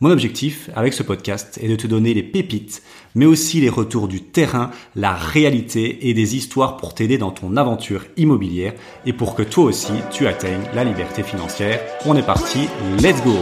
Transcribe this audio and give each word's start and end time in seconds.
Mon 0.00 0.10
objectif 0.10 0.70
avec 0.74 0.92
ce 0.92 1.04
podcast 1.04 1.58
est 1.62 1.68
de 1.68 1.76
te 1.76 1.86
donner 1.86 2.14
les 2.14 2.24
pépites, 2.24 2.82
mais 3.14 3.26
aussi 3.26 3.60
les 3.60 3.68
retours 3.68 4.08
du 4.08 4.22
terrain, 4.22 4.72
la 4.96 5.14
réalité 5.14 6.08
et 6.08 6.14
des 6.14 6.34
histoires 6.34 6.76
pour 6.76 6.94
t'aider 6.94 7.16
dans 7.16 7.30
ton 7.30 7.56
aventure 7.56 8.04
immobilière 8.16 8.74
et 9.06 9.12
pour 9.12 9.36
que 9.36 9.44
toi 9.44 9.64
aussi 9.64 9.92
tu 10.10 10.26
atteignes 10.26 10.64
la 10.74 10.82
liberté 10.82 11.22
financière. 11.22 11.80
On 12.06 12.16
est 12.16 12.26
parti, 12.26 12.68
let's 13.00 13.22
go 13.22 13.36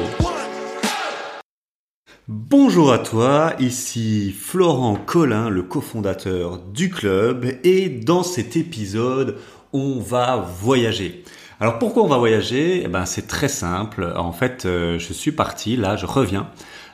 Bonjour 2.29 2.93
à 2.93 2.99
toi, 2.99 3.55
ici 3.59 4.35
Florent 4.39 4.97
Collin, 4.97 5.49
le 5.49 5.63
cofondateur 5.63 6.59
du 6.59 6.91
club, 6.91 7.47
et 7.65 7.89
dans 7.89 8.23
cet 8.23 8.57
épisode, 8.57 9.39
on 9.73 9.99
va 10.01 10.37
voyager. 10.61 11.25
Alors 11.63 11.79
pourquoi 11.79 12.03
on 12.03 12.09
va 12.09 12.19
voyager? 12.19 12.83
Eh 12.85 12.89
ben, 12.89 13.05
C'est 13.07 13.29
très 13.29 13.47
simple. 13.47 14.13
En 14.17 14.33
fait, 14.33 14.67
euh, 14.67 14.99
je 14.99 15.13
suis 15.13 15.31
parti, 15.31 15.77
là 15.77 15.95
je 15.95 16.07
reviens 16.07 16.49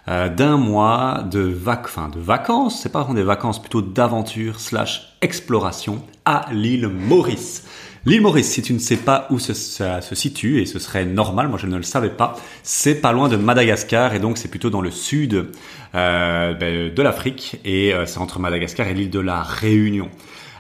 euh, 0.09 0.29
d'un 0.29 0.59
mois 0.59 1.25
de, 1.31 1.41
vac 1.41 1.87
enfin, 1.87 2.11
de 2.11 2.21
vacances, 2.21 2.83
c'est 2.83 2.93
pas 2.93 2.99
vraiment 2.99 3.15
des 3.15 3.23
vacances, 3.23 3.63
plutôt 3.63 3.81
d'aventure 3.81 4.61
slash 4.61 5.17
exploration 5.23 6.03
à 6.27 6.45
l'île 6.53 6.89
Maurice. 6.89 7.65
L'île 8.05 8.21
Maurice, 8.21 8.51
si 8.51 8.61
tu 8.61 8.75
ne 8.75 8.79
sais 8.79 8.99
pas 8.99 9.27
où 9.31 9.39
ça 9.39 9.55
se 9.55 10.15
situe, 10.15 10.61
et 10.61 10.67
ce 10.67 10.79
serait 10.79 11.07
normal, 11.07 11.49
moi 11.49 11.59
je 11.59 11.67
ne 11.67 11.79
le 11.79 11.83
savais 11.83 12.11
pas, 12.11 12.37
c'est 12.63 12.97
pas 12.97 13.13
loin 13.13 13.31
de 13.31 13.37
Madagascar, 13.37 14.15
et 14.15 14.19
donc 14.19 14.37
c'est 14.37 14.49
plutôt 14.49 14.69
dans 14.69 14.83
le 14.83 14.91
sud 14.91 15.47
euh, 15.95 16.53
ben, 16.53 16.93
de 16.95 17.03
l'Afrique, 17.03 17.59
et 17.65 17.95
c'est 18.05 18.19
entre 18.19 18.39
Madagascar 18.39 18.87
et 18.87 18.93
l'île 18.93 19.09
de 19.09 19.21
la 19.21 19.43
Réunion. 19.43 20.11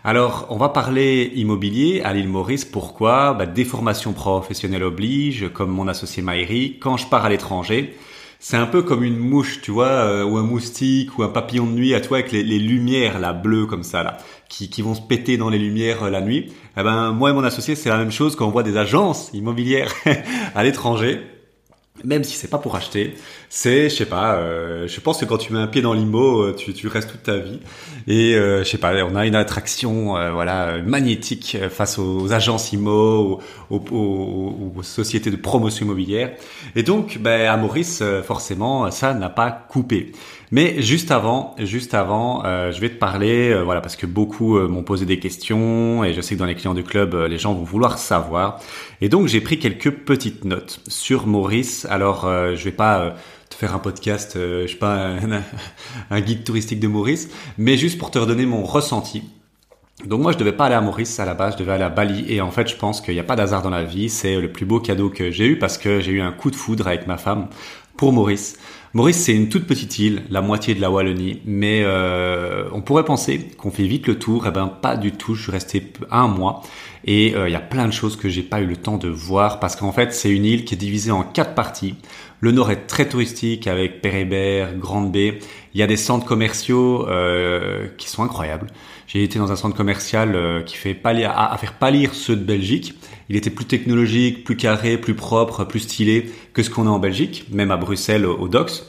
Alors, 0.04 0.46
on 0.50 0.56
va 0.56 0.68
parler 0.68 1.32
immobilier 1.34 2.02
à 2.02 2.12
l'île 2.12 2.28
Maurice. 2.28 2.64
Pourquoi? 2.64 3.34
Bah, 3.34 3.46
Des 3.46 3.64
formations 3.64 4.12
professionnelles 4.12 4.84
obligent, 4.84 5.50
comme 5.52 5.70
mon 5.70 5.88
associé 5.88 6.22
Maïri. 6.22 6.78
Quand 6.78 6.96
je 6.96 7.06
pars 7.06 7.24
à 7.24 7.28
l'étranger, 7.28 7.96
c'est 8.38 8.56
un 8.56 8.66
peu 8.66 8.82
comme 8.82 9.02
une 9.02 9.16
mouche, 9.16 9.60
tu 9.60 9.72
vois, 9.72 9.86
euh, 9.86 10.24
ou 10.24 10.36
un 10.36 10.44
moustique, 10.44 11.18
ou 11.18 11.24
un 11.24 11.28
papillon 11.28 11.66
de 11.66 11.72
nuit 11.72 11.94
à 11.94 12.00
toi 12.00 12.18
avec 12.18 12.30
les, 12.30 12.42
lumières 12.42 13.18
là 13.18 13.32
bleues 13.32 13.66
comme 13.66 13.82
ça 13.82 14.04
là, 14.04 14.18
qui, 14.48 14.82
vont 14.82 14.94
se 14.94 15.00
péter 15.00 15.36
dans 15.36 15.48
les 15.48 15.58
lumières 15.58 16.04
euh, 16.04 16.10
la 16.10 16.20
nuit. 16.20 16.52
Eh 16.76 16.82
ben 16.84 17.10
moi 17.10 17.30
et 17.30 17.32
mon 17.32 17.42
associé, 17.42 17.74
c'est 17.74 17.88
la 17.88 17.98
même 17.98 18.12
chose 18.12 18.36
quand 18.36 18.46
on 18.46 18.50
voit 18.50 18.62
des 18.62 18.76
agences 18.76 19.30
immobilières 19.34 19.92
à 20.54 20.62
l'étranger 20.62 21.20
même 22.04 22.24
si 22.24 22.36
c'est 22.36 22.48
pas 22.48 22.58
pour 22.58 22.76
acheter, 22.76 23.14
c'est, 23.48 23.88
je 23.88 23.94
sais 23.94 24.06
pas, 24.06 24.36
euh, 24.36 24.86
je 24.86 25.00
pense 25.00 25.18
que 25.18 25.24
quand 25.24 25.38
tu 25.38 25.52
mets 25.52 25.58
un 25.58 25.66
pied 25.66 25.82
dans 25.82 25.94
l'IMO, 25.94 26.42
euh, 26.42 26.54
tu, 26.54 26.72
tu 26.72 26.86
restes 26.88 27.10
toute 27.10 27.22
ta 27.22 27.38
vie. 27.38 27.60
Et 28.06 28.34
euh, 28.34 28.64
je 28.64 28.68
sais 28.68 28.78
pas, 28.78 28.92
on 29.04 29.16
a 29.16 29.26
une 29.26 29.34
attraction, 29.34 30.16
euh, 30.16 30.30
voilà, 30.32 30.78
magnétique 30.82 31.56
face 31.70 31.98
aux 31.98 32.32
agences 32.32 32.72
IMO, 32.72 33.40
aux, 33.70 33.76
aux, 33.90 34.72
aux, 34.76 34.82
sociétés 34.82 35.30
de 35.30 35.36
promotion 35.36 35.86
immobilière. 35.86 36.32
Et 36.76 36.82
donc, 36.82 37.18
ben, 37.18 37.48
à 37.48 37.56
Maurice, 37.56 38.02
forcément, 38.24 38.90
ça 38.90 39.14
n'a 39.14 39.28
pas 39.28 39.50
coupé. 39.50 40.12
Mais 40.50 40.80
juste 40.80 41.10
avant, 41.10 41.54
juste 41.58 41.92
avant, 41.92 42.44
euh, 42.44 42.72
je 42.72 42.80
vais 42.80 42.88
te 42.88 42.98
parler, 42.98 43.50
euh, 43.50 43.62
voilà, 43.62 43.82
parce 43.82 43.96
que 43.96 44.06
beaucoup 44.06 44.56
euh, 44.56 44.66
m'ont 44.66 44.82
posé 44.82 45.04
des 45.04 45.18
questions 45.18 46.04
et 46.04 46.14
je 46.14 46.20
sais 46.22 46.34
que 46.34 46.38
dans 46.38 46.46
les 46.46 46.54
clients 46.54 46.74
du 46.74 46.84
club, 46.84 47.14
les 47.14 47.38
gens 47.38 47.52
vont 47.52 47.64
vouloir 47.64 47.98
savoir. 47.98 48.58
Et 49.02 49.08
donc 49.10 49.26
j'ai 49.26 49.42
pris 49.42 49.58
quelques 49.58 49.90
petites 49.90 50.44
notes 50.44 50.80
sur 50.88 51.26
Maurice. 51.26 51.86
Alors 51.90 52.22
je 52.26 52.64
vais 52.64 52.72
pas 52.72 53.14
te 53.50 53.56
faire 53.56 53.74
un 53.74 53.78
podcast, 53.78 54.32
je 54.36 54.66
sais 54.66 54.76
pas, 54.76 55.16
un, 56.10 56.20
guide 56.20 56.44
touristique 56.44 56.80
de 56.80 56.88
Maurice, 56.88 57.28
mais 57.58 57.76
juste 57.76 57.98
pour 57.98 58.10
te 58.10 58.18
redonner 58.18 58.46
mon 58.46 58.64
ressenti. 58.64 59.24
Donc 60.06 60.20
moi 60.20 60.32
je 60.32 60.38
devais 60.38 60.52
pas 60.52 60.66
aller 60.66 60.76
à 60.76 60.80
Maurice 60.80 61.18
à 61.20 61.24
la 61.24 61.34
base, 61.34 61.54
je 61.54 61.58
devais 61.58 61.72
aller 61.72 61.84
à 61.84 61.88
Bali 61.88 62.24
et 62.28 62.40
en 62.40 62.50
fait 62.50 62.68
je 62.68 62.76
pense 62.76 63.00
qu'il 63.00 63.14
n'y 63.14 63.20
a 63.20 63.24
pas 63.24 63.36
d'hasard 63.36 63.62
dans 63.62 63.70
la 63.70 63.84
vie, 63.84 64.08
c'est 64.08 64.40
le 64.40 64.50
plus 64.50 64.64
beau 64.64 64.80
cadeau 64.80 65.10
que 65.10 65.30
j'ai 65.30 65.46
eu 65.46 65.58
parce 65.58 65.76
que 65.76 66.00
j'ai 66.00 66.12
eu 66.12 66.20
un 66.20 66.32
coup 66.32 66.50
de 66.50 66.56
foudre 66.56 66.86
avec 66.86 67.06
ma 67.06 67.18
femme 67.18 67.48
pour 67.96 68.12
Maurice. 68.12 68.56
Maurice, 68.94 69.18
c'est 69.18 69.34
une 69.34 69.50
toute 69.50 69.66
petite 69.66 69.98
île, 69.98 70.22
la 70.30 70.40
moitié 70.40 70.74
de 70.74 70.80
la 70.80 70.90
Wallonie, 70.90 71.42
mais 71.44 71.82
euh, 71.84 72.68
on 72.72 72.80
pourrait 72.80 73.04
penser 73.04 73.50
qu'on 73.58 73.70
fait 73.70 73.84
vite 73.84 74.06
le 74.06 74.18
tour. 74.18 74.46
Eh 74.46 74.50
ben, 74.50 74.66
pas 74.66 74.96
du 74.96 75.12
tout. 75.12 75.34
Je 75.34 75.42
suis 75.42 75.52
resté 75.52 75.92
un 76.10 76.26
mois 76.26 76.62
et 77.04 77.34
euh, 77.34 77.48
il 77.48 77.52
y 77.52 77.56
a 77.56 77.60
plein 77.60 77.86
de 77.86 77.92
choses 77.92 78.16
que 78.16 78.30
j'ai 78.30 78.42
pas 78.42 78.60
eu 78.60 78.66
le 78.66 78.76
temps 78.76 78.96
de 78.96 79.08
voir 79.08 79.60
parce 79.60 79.76
qu'en 79.76 79.92
fait, 79.92 80.14
c'est 80.14 80.30
une 80.30 80.46
île 80.46 80.64
qui 80.64 80.74
est 80.74 80.78
divisée 80.78 81.10
en 81.10 81.22
quatre 81.22 81.54
parties. 81.54 81.96
Le 82.40 82.50
nord 82.50 82.70
est 82.70 82.86
très 82.86 83.06
touristique 83.06 83.66
avec 83.66 84.00
Pérébert, 84.00 84.74
Grande 84.76 85.12
Baie. 85.12 85.38
Il 85.74 85.80
y 85.80 85.82
a 85.82 85.86
des 85.86 85.96
centres 85.96 86.24
commerciaux 86.24 87.06
euh, 87.08 87.88
qui 87.98 88.08
sont 88.08 88.22
incroyables. 88.22 88.68
J'ai 89.08 89.24
été 89.24 89.38
dans 89.38 89.50
un 89.50 89.56
centre 89.56 89.74
commercial 89.74 90.36
euh, 90.36 90.60
qui 90.60 90.76
fait 90.76 90.92
pâlir, 90.92 91.32
à, 91.34 91.56
faire 91.56 91.72
pâlir 91.72 92.14
ceux 92.14 92.36
de 92.36 92.44
Belgique. 92.44 92.94
Il 93.30 93.36
était 93.36 93.48
plus 93.48 93.64
technologique, 93.64 94.44
plus 94.44 94.56
carré, 94.56 94.98
plus 94.98 95.14
propre, 95.14 95.64
plus 95.64 95.80
stylé 95.80 96.30
que 96.52 96.62
ce 96.62 96.68
qu'on 96.68 96.86
a 96.86 96.90
en 96.90 96.98
Belgique, 96.98 97.46
même 97.50 97.70
à 97.70 97.78
Bruxelles 97.78 98.26
au, 98.26 98.48
Docks. 98.48 98.82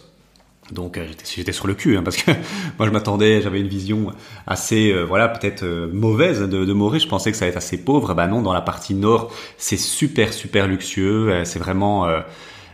Donc 0.73 0.97
euh, 0.97 1.07
j'étais 1.23 1.53
sur 1.53 1.67
le 1.67 1.73
cul 1.73 1.97
hein, 1.97 2.03
parce 2.03 2.17
que 2.17 2.31
moi 2.77 2.85
je 2.85 2.91
m'attendais, 2.91 3.41
j'avais 3.41 3.61
une 3.61 3.69
vision 3.69 4.11
assez 4.45 4.91
euh, 4.91 5.03
voilà 5.03 5.29
peut-être 5.29 5.63
mauvaise 5.93 6.41
de, 6.41 6.73
Maurice. 6.73 7.03
Je 7.03 7.07
pensais 7.07 7.31
que 7.31 7.37
ça 7.37 7.45
allait 7.45 7.51
être 7.51 7.57
assez 7.57 7.81
pauvre. 7.81 8.13
Bah 8.13 8.27
non, 8.27 8.41
dans 8.41 8.53
la 8.53 8.61
partie 8.61 8.95
nord 8.95 9.31
c'est 9.57 9.77
super 9.77 10.33
super 10.33 10.67
luxueux. 10.67 11.43
c'est 11.45 11.59
vraiment 11.59 12.07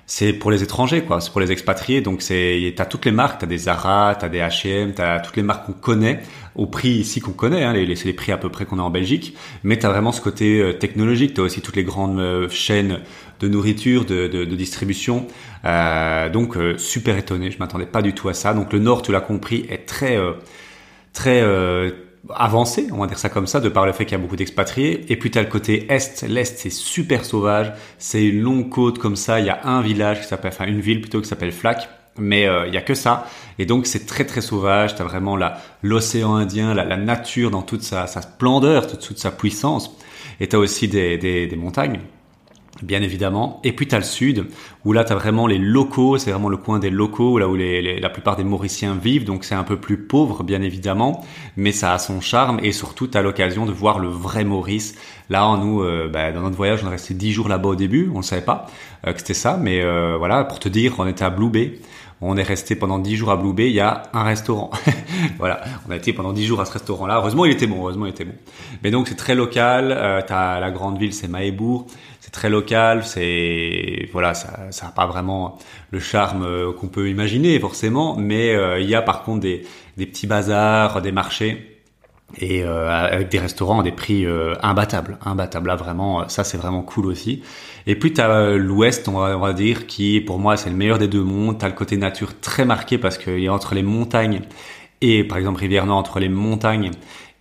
c'est 0.08 0.34
pour 0.34 0.52
les 0.52 0.62
étrangers, 0.62 1.02
quoi. 1.02 1.20
C'est 1.20 1.32
pour 1.32 1.42
les 1.42 1.52
expatriés. 1.52 2.02
Donc 2.02 2.22
c'est, 2.22 2.74
t'as 2.76 2.86
toutes 2.86 3.06
les 3.06 3.12
marques, 3.12 3.42
t'as 3.42 3.48
des 3.48 3.58
Zara, 3.58 4.16
t'as 4.20 4.30
des 4.30 4.40
H&M, 4.40 4.94
t'as 4.94 5.20
toutes 5.20 5.36
les 5.36 5.44
marques 5.44 5.66
qu'on 5.66 5.74
connaît 5.74 6.22
au 6.56 6.68
prix 6.68 6.90
ici 6.90 7.22
qu'on 7.22 7.32
connaît. 7.32 7.64
Hein, 7.64 7.74
les, 7.74 7.96
c'est 7.96 8.06
les 8.06 8.14
prix 8.14 8.32
à 8.32 8.38
peu 8.38 8.50
près 8.50 8.66
qu'on 8.66 8.78
a 8.78 8.84
en 8.84 8.92
Belgique. 8.92 9.36
Mais 9.64 9.78
t'as 9.80 9.90
vraiment 9.90 10.12
ce 10.12 10.22
côté 10.22 10.60
euh, 10.60 10.74
technologique. 10.74 11.34
T'as 11.34 11.42
aussi 11.42 11.62
toutes 11.62 11.76
les 11.76 11.84
grandes 11.84 12.20
euh, 12.20 12.48
chaînes 12.50 13.00
de 13.40 13.48
nourriture, 13.48 14.06
de, 14.06 14.28
de, 14.28 14.46
de 14.46 14.56
distribution. 14.56 15.26
Euh, 15.66 16.30
donc 16.30 16.56
euh, 16.56 16.78
super 16.78 17.18
étonné. 17.18 17.50
Je 17.50 17.58
m'attendais 17.58 17.88
pas 17.88 18.04
du 18.04 18.14
tout 18.14 18.30
à 18.30 18.36
ça. 18.36 18.54
Donc 18.54 18.74
le 18.74 18.80
Nord, 18.80 19.02
tu 19.02 19.12
l'as 19.12 19.22
compris, 19.22 19.66
est 19.70 19.88
très 19.88 20.20
très 21.14 21.42
avancé, 22.34 22.88
on 22.91 22.97
va 22.97 23.08
dire 23.08 23.18
ça 23.18 23.30
comme 23.30 23.47
ça, 23.47 23.59
de 23.59 23.69
par 23.69 23.86
le 23.86 23.91
fait 23.91 24.06
qu'il 24.06 24.13
y 24.18 24.19
a 24.19 24.22
beaucoup 24.22 24.36
d'expatriés. 24.36 25.06
Et 25.12 25.18
puis 25.18 25.31
tu 25.31 25.38
as 25.38 25.44
le 25.44 25.50
côté 25.50 25.86
est, 25.91 26.24
l'est 26.24 26.58
c'est 26.58 26.69
super 26.69 27.25
sauvage, 27.25 27.74
c'est 27.97 28.24
une 28.25 28.41
longue 28.41 28.69
côte 28.69 29.00
comme 29.00 29.16
ça, 29.16 29.40
il 29.40 29.46
y 29.46 29.50
a 29.50 29.66
un 29.66 29.81
village 29.81 30.22
qui 30.22 30.28
s'appelle, 30.28 30.52
enfin 30.53 30.66
une 30.66 30.81
ville 30.81 31.02
plutôt 31.02 31.22
qui 31.22 31.28
s'appelle 31.28 31.52
Flac, 31.52 31.90
mais 32.18 32.47
euh, 32.47 32.68
il 32.68 32.74
y 32.74 32.78
a 32.78 32.81
que 32.81 32.96
ça. 32.96 33.28
Et 33.59 33.66
donc 33.66 33.86
c'est 33.86 34.06
très 34.06 34.25
très 34.25 34.41
sauvage, 34.41 34.96
tu 34.96 35.02
as 35.02 35.06
vraiment 35.06 35.38
l'océan 35.81 36.36
Indien, 36.36 36.74
la, 36.74 36.86
la, 36.86 36.97
nature 36.97 37.52
dans 37.52 37.62
toute 37.62 37.84
sa, 37.84 38.08
sa 38.08 38.22
splendeur, 38.22 38.88
toute, 38.88 39.02
toute 39.02 39.19
sa 39.19 39.31
puissance. 39.31 39.96
Et 40.40 40.47
tu 40.47 40.56
as 40.56 40.59
aussi 40.59 40.88
des, 40.88 41.18
des, 41.18 41.47
des 41.47 41.56
montagnes 41.56 42.00
bien 42.81 43.02
évidemment. 43.02 43.62
Et 43.63 43.72
puis 43.72 43.88
tu 43.88 43.96
as 43.96 44.00
le 44.00 44.03
sud, 44.03 44.47
où 44.84 44.94
là 44.94 45.03
tu 45.03 45.13
as 45.13 45.16
vraiment 45.16 45.47
les 45.47 45.58
locaux, 45.58 46.18
c'est 46.18 46.31
vraiment 46.31 46.50
le 46.50 46.58
coin 46.58 46.80
des 46.80 46.90
locaux, 46.90 47.40
là 47.40 47.47
où 47.47 47.56
la 47.56 48.09
plupart 48.09 48.36
des 48.36 48.44
Mauriciens 48.44 48.96
vivent, 48.96 49.24
donc 49.24 49.44
c'est 49.44 49.56
un 49.56 49.63
peu 49.63 49.78
plus 49.78 49.97
pauvre, 49.97 50.44
bien 50.44 50.62
évidemment, 50.62 51.25
mais 51.56 51.72
ça 51.72 51.94
a 51.94 52.00
son 52.00 52.22
charme, 52.22 52.59
et 52.63 52.72
surtout 52.72 53.08
tu 53.08 53.18
as 53.18 53.22
l'occasion 53.22 53.66
de 53.66 53.72
voir 53.72 54.00
le 54.00 54.08
vrai 54.08 54.44
Maurice. 54.44 54.96
Là, 55.30 55.58
nous, 55.58 55.81
euh, 55.81 56.09
bah, 56.12 56.31
dans 56.31 56.41
notre 56.41 56.58
voyage, 56.58 56.81
on 56.84 56.88
est 56.88 56.91
resté 56.91 57.13
10 57.13 57.31
jours 57.31 57.50
là-bas 57.50 57.69
au 57.69 57.75
début, 57.75 58.12
on 58.13 58.18
ne 58.18 58.24
savait 58.24 58.44
pas 58.44 58.68
euh, 59.07 59.13
que 59.13 59.19
c'était 59.19 59.34
ça, 59.34 59.57
mais 59.59 59.81
euh, 59.81 60.18
voilà, 60.18 60.44
pour 60.44 60.59
te 60.59 60.69
dire, 60.69 60.96
on 60.97 61.07
était 61.07 61.24
à 61.24 61.30
Blue 61.30 61.50
Bay, 61.50 61.80
on 62.22 62.38
est 62.38 62.44
resté 62.44 62.75
pendant 62.75 63.00
10 63.00 63.16
jours 63.16 63.31
à 63.31 63.38
Blue 63.38 63.53
Bay, 63.53 63.69
il 63.69 63.75
y 63.75 63.80
a 63.80 64.03
un 64.13 64.24
restaurant. 64.24 64.72
voilà, 65.38 65.62
on 65.88 65.92
a 65.92 65.96
été 65.96 66.13
pendant 66.13 66.34
10 66.34 66.46
jours 66.46 66.62
à 66.62 66.66
ce 66.66 66.72
restaurant-là. 66.74 67.18
Heureusement, 67.18 67.46
il 67.46 67.52
était 67.52 67.68
bon, 67.68 67.80
heureusement, 67.80 68.06
il 68.06 68.09
était 68.09 68.25
bon. 68.25 68.36
Mais 68.84 68.92
donc, 68.92 69.07
c'est 69.07 69.16
très 69.16 69.36
local. 69.36 69.92
As 69.92 70.59
la 70.59 70.72
grande 70.72 70.97
ville, 70.97 71.13
c'est 71.13 71.28
Mahébourg. 71.28 71.88
C'est 72.25 72.31
très 72.31 72.50
local, 72.50 73.06
c'est 73.06 74.10
voilà, 74.12 74.33
ça 74.33 74.72
ça 74.72 74.88
pas 74.88 75.06
vraiment 75.06 75.60
le 75.92 76.00
charme 76.00 76.44
euh, 76.44 76.74
qu'on 76.74 76.88
peut 76.88 77.07
imaginer 77.07 77.60
forcément, 77.60 78.16
mais 78.18 78.56
euh, 78.56 78.80
il 78.80 78.89
y 78.89 78.95
a 78.95 79.04
par 79.04 79.22
contre 79.22 79.42
des 79.42 79.62
des 79.98 80.07
petits 80.07 80.25
bazars, 80.25 81.04
des 81.04 81.12
marchés 81.12 81.83
et 82.39 82.63
euh, 82.63 82.89
avec 82.89 83.30
des 83.30 83.38
restaurants 83.38 83.81
à 83.81 83.83
des 83.83 83.92
prix 83.92 84.25
imbattables, 84.63 85.19
imbattables. 85.24 85.68
Là 85.68 85.75
vraiment, 85.75 86.27
ça 86.27 86.44
c'est 86.44 86.57
vraiment 86.57 86.81
cool 86.81 87.06
aussi. 87.06 87.44
Et 87.86 87.95
puis 87.95 88.12
tu 88.12 88.22
as 88.22 88.31
euh, 88.31 88.57
l'Ouest, 88.57 89.07
on 89.07 89.19
va, 89.19 89.38
on 89.38 89.42
va 89.42 89.54
dire, 89.54 89.86
qui 89.86 90.19
pour 90.19 90.39
moi 90.39 90.57
c'est 90.57 90.72
le 90.72 90.75
meilleur 90.75 90.98
des 90.98 91.07
deux 91.07 91.24
mondes. 91.24 91.60
Tu 91.60 91.66
as 91.66 91.68
le 91.68 91.75
côté 91.75 91.95
nature 91.95 92.39
très 92.39 92.66
marqué 92.66 92.98
parce 92.98 93.19
qu'il 93.19 93.39
y 93.39 93.48
a 93.48 93.54
entre 93.54 93.75
les 93.75 93.83
montagnes 93.83 94.42
et 95.01 95.24
par 95.24 95.38
exemple 95.38 95.60
Rivière-Nord 95.60 95.98
entre 95.98 96.19
les 96.19 96.30
montagnes 96.30 96.89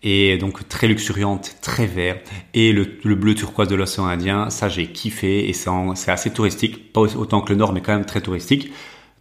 et 0.04 0.38
donc 0.38 0.68
très 0.68 0.86
luxuriante, 0.86 1.56
très 1.60 1.86
vert 1.86 2.18
et 2.52 2.72
le, 2.72 2.86
le 3.02 3.14
bleu 3.16 3.34
turquoise 3.34 3.66
de 3.66 3.74
l'océan 3.74 4.06
Indien, 4.06 4.50
ça 4.50 4.68
j'ai 4.68 4.86
kiffé 4.86 5.48
et 5.48 5.52
c'est 5.52 6.10
assez 6.10 6.30
touristique, 6.30 6.92
pas 6.92 7.00
autant 7.00 7.40
que 7.40 7.50
le 7.50 7.56
Nord 7.56 7.72
mais 7.72 7.80
quand 7.80 7.94
même 7.94 8.04
très 8.04 8.20
touristique. 8.20 8.70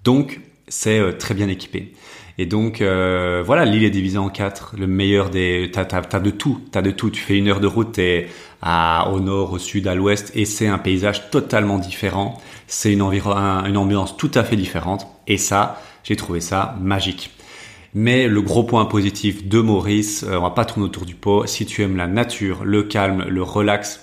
Donc 0.03 0.41
c'est 0.67 1.17
très 1.17 1.33
bien 1.33 1.47
équipé. 1.47 1.93
Et 2.37 2.45
donc 2.45 2.81
euh, 2.81 3.43
voilà, 3.45 3.65
l'île 3.65 3.83
est 3.83 3.89
divisée 3.89 4.17
en 4.17 4.29
quatre. 4.29 4.75
Le 4.77 4.87
meilleur 4.87 5.29
des, 5.29 5.69
t'as, 5.71 5.85
t'as, 5.85 6.19
de 6.19 6.31
tout, 6.31 6.61
t'as 6.71 6.81
de 6.81 6.91
tout. 6.91 7.09
Tu 7.11 7.21
fais 7.21 7.37
une 7.37 7.47
heure 7.47 7.59
de 7.59 7.67
route, 7.67 7.93
t'es 7.93 8.27
à, 8.61 9.11
au 9.11 9.19
nord, 9.19 9.53
au 9.53 9.59
sud, 9.59 9.87
à 9.87 9.95
l'ouest, 9.95 10.31
et 10.33 10.45
c'est 10.45 10.67
un 10.67 10.79
paysage 10.79 11.29
totalement 11.29 11.77
différent. 11.77 12.41
C'est 12.67 12.91
une, 12.91 13.01
une 13.01 13.77
ambiance 13.77 14.17
tout 14.17 14.31
à 14.33 14.43
fait 14.43 14.55
différente. 14.55 15.07
Et 15.27 15.37
ça, 15.37 15.81
j'ai 16.03 16.15
trouvé 16.15 16.41
ça 16.41 16.75
magique. 16.81 17.29
Mais 17.95 18.27
le 18.27 18.41
gros 18.41 18.63
point 18.63 18.85
positif 18.85 19.47
de 19.47 19.59
Maurice, 19.59 20.23
euh, 20.23 20.37
on 20.37 20.41
va 20.41 20.51
pas 20.51 20.65
tourner 20.65 20.85
autour 20.85 21.05
du 21.05 21.15
pot. 21.15 21.45
Si 21.45 21.65
tu 21.65 21.83
aimes 21.83 21.97
la 21.97 22.07
nature, 22.07 22.63
le 22.65 22.83
calme, 22.83 23.25
le 23.27 23.43
relax, 23.43 24.01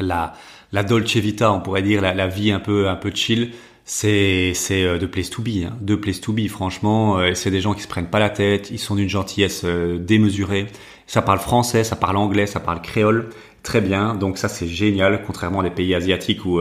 la 0.00 0.34
la 0.72 0.82
dolce 0.82 1.16
vita, 1.16 1.52
on 1.52 1.60
pourrait 1.60 1.82
dire 1.82 2.02
la, 2.02 2.14
la 2.14 2.28
vie 2.28 2.52
un 2.52 2.60
peu 2.60 2.88
un 2.88 2.96
peu 2.96 3.10
chill, 3.14 3.52
c'est 3.84 4.52
c'est 4.54 4.82
de 4.82 5.04
euh, 5.04 5.08
place 5.08 5.30
to 5.30 5.42
be, 5.42 5.64
hein, 5.64 5.76
de 5.80 5.94
place 5.94 6.20
to 6.20 6.32
be. 6.32 6.46
Franchement, 6.48 7.18
euh, 7.18 7.32
c'est 7.34 7.50
des 7.50 7.60
gens 7.62 7.72
qui 7.74 7.82
se 7.82 7.88
prennent 7.88 8.10
pas 8.10 8.18
la 8.18 8.30
tête, 8.30 8.70
ils 8.70 8.78
sont 8.78 8.94
d'une 8.94 9.08
gentillesse 9.08 9.62
euh, 9.64 9.98
démesurée. 9.98 10.66
Ça 11.06 11.22
parle 11.22 11.38
français, 11.38 11.84
ça 11.84 11.96
parle 11.96 12.18
anglais, 12.18 12.46
ça 12.46 12.60
parle 12.60 12.82
créole, 12.82 13.30
très 13.62 13.80
bien. 13.80 14.14
Donc 14.14 14.36
ça 14.36 14.48
c'est 14.48 14.68
génial, 14.68 15.22
contrairement 15.26 15.60
à 15.60 15.62
des 15.62 15.70
pays 15.70 15.94
asiatiques 15.94 16.44
où 16.44 16.60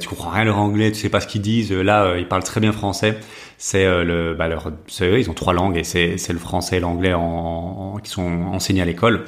tu 0.00 0.08
comprends 0.08 0.30
rien 0.30 0.44
leur 0.44 0.58
anglais, 0.58 0.90
tu 0.90 0.98
sais 0.98 1.08
pas 1.08 1.20
ce 1.20 1.26
qu'ils 1.26 1.42
disent. 1.42 1.72
Là, 1.72 2.16
ils 2.18 2.26
parlent 2.26 2.42
très 2.42 2.60
bien 2.60 2.72
français. 2.72 3.18
C'est 3.58 3.84
le, 3.84 4.34
bah, 4.34 4.48
leur, 4.48 4.72
ils 5.00 5.30
ont 5.30 5.34
trois 5.34 5.52
langues 5.52 5.76
et 5.76 5.84
c'est 5.84 6.18
c'est 6.18 6.32
le 6.32 6.38
français 6.38 6.78
et 6.78 6.80
l'anglais 6.80 7.14
en, 7.14 7.98
qui 8.02 8.10
sont 8.10 8.46
enseignés 8.52 8.82
à 8.82 8.84
l'école. 8.84 9.24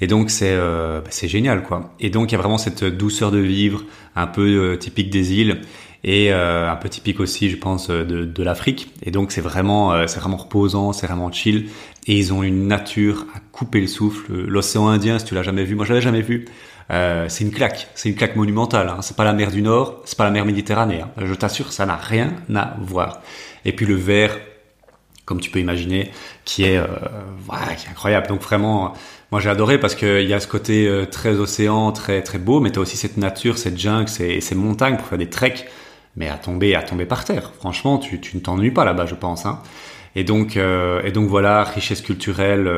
Et 0.00 0.06
donc 0.06 0.30
c'est 0.30 0.56
bah, 0.56 1.02
c'est 1.10 1.28
génial 1.28 1.62
quoi. 1.62 1.92
Et 2.00 2.10
donc 2.10 2.30
il 2.30 2.36
y 2.36 2.38
a 2.38 2.38
vraiment 2.38 2.58
cette 2.58 2.84
douceur 2.84 3.32
de 3.32 3.38
vivre, 3.38 3.84
un 4.14 4.26
peu 4.26 4.76
typique 4.78 5.10
des 5.10 5.34
îles 5.34 5.60
et 6.06 6.32
euh, 6.32 6.70
un 6.70 6.76
peu 6.76 6.88
typique 6.88 7.18
aussi, 7.20 7.50
je 7.50 7.56
pense, 7.56 7.88
de, 7.88 8.24
de 8.24 8.42
l'Afrique. 8.42 8.92
Et 9.02 9.10
donc 9.10 9.32
c'est 9.32 9.40
vraiment, 9.40 9.92
euh, 9.92 10.06
c'est 10.06 10.20
vraiment 10.20 10.36
reposant, 10.36 10.92
c'est 10.92 11.06
vraiment 11.06 11.30
chill. 11.32 11.66
Et 12.06 12.16
ils 12.16 12.32
ont 12.32 12.44
une 12.44 12.68
nature 12.68 13.26
à 13.34 13.40
couper 13.50 13.80
le 13.80 13.88
souffle. 13.88 14.32
L'océan 14.32 14.86
Indien, 14.88 15.18
si 15.18 15.24
tu 15.24 15.34
l'as 15.34 15.42
jamais 15.42 15.64
vu, 15.64 15.74
moi 15.74 15.84
je 15.84 15.90
l'avais 15.90 16.02
jamais 16.02 16.22
vu. 16.22 16.46
Euh, 16.90 17.26
c'est 17.28 17.44
une 17.44 17.50
claque, 17.50 17.88
c'est 17.94 18.08
une 18.08 18.14
claque 18.14 18.36
monumentale. 18.36 18.88
Hein. 18.88 18.98
C'est 19.00 19.16
pas 19.16 19.24
la 19.24 19.32
mer 19.32 19.50
du 19.50 19.62
Nord, 19.62 20.02
c'est 20.04 20.16
pas 20.16 20.24
la 20.24 20.30
mer 20.30 20.44
Méditerranée. 20.44 21.00
Hein. 21.02 21.10
Je 21.16 21.34
t'assure, 21.34 21.72
ça 21.72 21.86
n'a 21.86 21.96
rien 21.96 22.34
à 22.54 22.76
voir. 22.80 23.20
Et 23.64 23.72
puis 23.72 23.86
le 23.86 23.96
vert, 23.96 24.38
comme 25.24 25.40
tu 25.40 25.50
peux 25.50 25.58
imaginer, 25.58 26.12
qui 26.44 26.64
est, 26.64 26.78
euh, 26.78 26.86
qui 27.76 27.86
est 27.86 27.90
incroyable. 27.90 28.28
Donc 28.28 28.42
vraiment, 28.42 28.94
moi 29.32 29.40
j'ai 29.40 29.50
adoré 29.50 29.78
parce 29.78 29.96
qu'il 29.96 30.26
y 30.26 30.34
a 30.34 30.38
ce 30.38 30.46
côté 30.46 30.86
euh, 30.86 31.06
très 31.06 31.34
océan, 31.34 31.90
très 31.90 32.22
très 32.22 32.38
beau, 32.38 32.60
mais 32.60 32.70
tu 32.70 32.78
as 32.78 32.82
aussi 32.82 32.96
cette 32.96 33.16
nature, 33.16 33.58
cette 33.58 33.78
jungle, 33.78 34.08
ces, 34.08 34.40
ces 34.40 34.54
montagnes 34.54 34.96
pour 34.96 35.06
faire 35.06 35.18
des 35.18 35.30
treks 35.30 35.66
mais 36.18 36.30
à 36.30 36.38
tomber, 36.38 36.74
à 36.74 36.82
tomber 36.82 37.04
par 37.04 37.26
terre. 37.26 37.52
Franchement, 37.58 37.98
tu, 37.98 38.18
ne 38.32 38.40
t'ennuies 38.40 38.70
pas 38.70 38.86
là-bas, 38.86 39.04
je 39.04 39.14
pense. 39.14 39.44
Hein. 39.44 39.60
Et 40.14 40.24
donc, 40.24 40.56
et 40.56 41.12
donc 41.12 41.28
voilà, 41.28 41.62
richesse 41.62 42.00
culturelle 42.00 42.70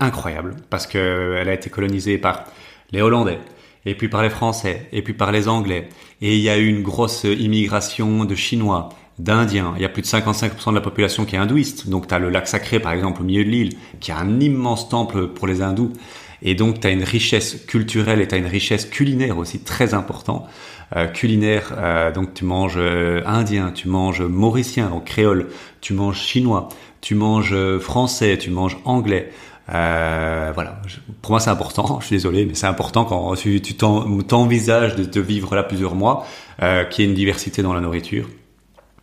incroyable 0.00 0.54
parce 0.68 0.86
que 0.86 1.38
elle 1.40 1.48
a 1.48 1.54
été 1.54 1.70
colonisée 1.70 2.18
par 2.18 2.44
les 2.94 3.02
Hollandais, 3.02 3.40
et 3.84 3.94
puis 3.94 4.08
par 4.08 4.22
les 4.22 4.30
Français, 4.30 4.88
et 4.92 5.02
puis 5.02 5.12
par 5.12 5.32
les 5.32 5.48
Anglais. 5.48 5.88
Et 6.22 6.36
il 6.36 6.40
y 6.40 6.48
a 6.48 6.56
eu 6.56 6.66
une 6.66 6.82
grosse 6.82 7.24
immigration 7.24 8.24
de 8.24 8.34
Chinois, 8.34 8.88
d'Indiens. 9.18 9.74
Il 9.76 9.82
y 9.82 9.84
a 9.84 9.88
plus 9.88 10.02
de 10.02 10.06
55% 10.06 10.70
de 10.70 10.74
la 10.74 10.80
population 10.80 11.24
qui 11.24 11.36
est 11.36 11.38
hindouiste. 11.38 11.88
Donc 11.88 12.08
tu 12.08 12.14
as 12.14 12.18
le 12.18 12.30
lac 12.30 12.48
sacré, 12.48 12.80
par 12.80 12.92
exemple, 12.92 13.20
au 13.20 13.24
milieu 13.24 13.44
de 13.44 13.50
l'île, 13.50 13.76
qui 14.00 14.10
a 14.10 14.18
un 14.18 14.40
immense 14.40 14.88
temple 14.88 15.28
pour 15.28 15.46
les 15.46 15.62
hindous. 15.62 15.92
Et 16.42 16.54
donc 16.54 16.80
tu 16.80 16.86
as 16.86 16.90
une 16.90 17.04
richesse 17.04 17.64
culturelle 17.66 18.20
et 18.20 18.28
tu 18.28 18.34
as 18.34 18.38
une 18.38 18.46
richesse 18.46 18.86
culinaire 18.86 19.38
aussi 19.38 19.60
très 19.60 19.94
importante. 19.94 20.46
Euh, 20.96 21.06
culinaire, 21.06 21.74
euh, 21.78 22.12
donc 22.12 22.34
tu 22.34 22.44
manges 22.44 22.76
euh, 22.76 23.22
indien, 23.26 23.72
tu 23.72 23.88
manges 23.88 24.20
mauricien, 24.20 24.90
donc 24.90 25.04
créole, 25.04 25.48
tu 25.80 25.94
manges 25.94 26.20
chinois, 26.20 26.68
tu 27.00 27.14
manges 27.14 27.56
français, 27.78 28.36
tu 28.38 28.50
manges 28.50 28.78
anglais. 28.84 29.30
Voilà, 29.68 30.80
pour 31.22 31.32
moi 31.32 31.40
c'est 31.40 31.50
important. 31.50 31.98
Je 32.00 32.06
suis 32.06 32.16
désolé, 32.16 32.46
mais 32.46 32.54
c'est 32.54 32.66
important 32.66 33.04
quand 33.04 33.34
tu 33.36 33.60
t'envisages 33.60 34.96
de, 34.96 35.04
de 35.04 35.20
vivre 35.20 35.54
là 35.54 35.62
plusieurs 35.62 35.94
mois, 35.94 36.26
qu'il 36.58 37.04
y 37.04 37.06
ait 37.06 37.10
une 37.10 37.16
diversité 37.16 37.62
dans 37.62 37.74
la 37.74 37.80
nourriture. 37.80 38.26